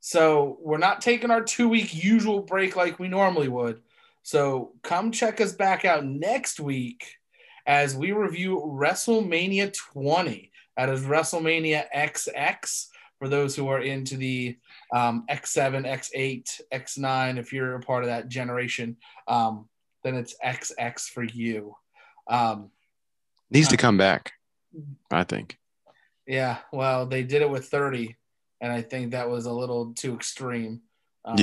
[0.00, 3.82] so we're not taking our two week usual break like we normally would.
[4.22, 7.04] So come check us back out next week
[7.66, 10.50] as we review WrestleMania 20.
[10.78, 12.86] That is WrestleMania XX
[13.20, 14.56] for those who are into the
[14.94, 18.96] um, X7, X8, X9, if you're a part of that generation,
[19.28, 19.68] um,
[20.02, 21.76] then it's XX for you.
[22.28, 22.70] Um,
[23.50, 24.32] Needs to come back,
[25.10, 25.58] I think.
[26.26, 28.16] Yeah, well, they did it with 30,
[28.62, 30.80] and I think that was a little too extreme.
[31.26, 31.36] Um,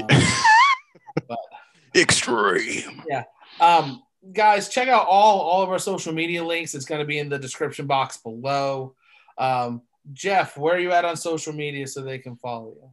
[1.27, 1.37] but,
[1.95, 3.03] extreme.
[3.07, 3.25] Yeah.
[3.59, 4.01] Um,
[4.33, 6.73] guys, check out all all of our social media links.
[6.73, 8.95] It's going to be in the description box below.
[9.37, 9.83] Um,
[10.13, 12.89] Jeff, where are you at on social media so they can follow you?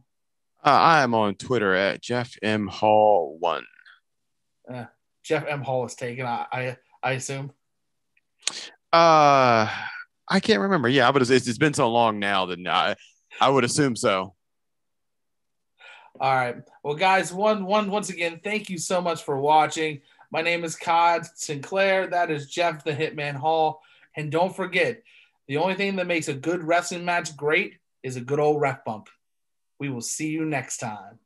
[0.63, 3.65] Uh, I am on Twitter at Jeff M Hall one.
[4.71, 4.85] Uh,
[5.23, 6.25] Jeff M Hall is taken.
[6.25, 7.51] I, I I assume.
[8.91, 9.69] Uh,
[10.27, 10.89] I can't remember.
[10.89, 12.95] Yeah, but it's, it's been so long now that I
[13.39, 14.33] I would assume so.
[16.19, 16.55] All right.
[16.83, 20.01] Well, guys, one one once again, thank you so much for watching.
[20.31, 22.07] My name is Codd Sinclair.
[22.07, 23.81] That is Jeff the Hitman Hall.
[24.15, 25.03] And don't forget,
[25.47, 28.83] the only thing that makes a good wrestling match great is a good old ref
[28.83, 29.09] bump.
[29.79, 31.19] We will see you next time.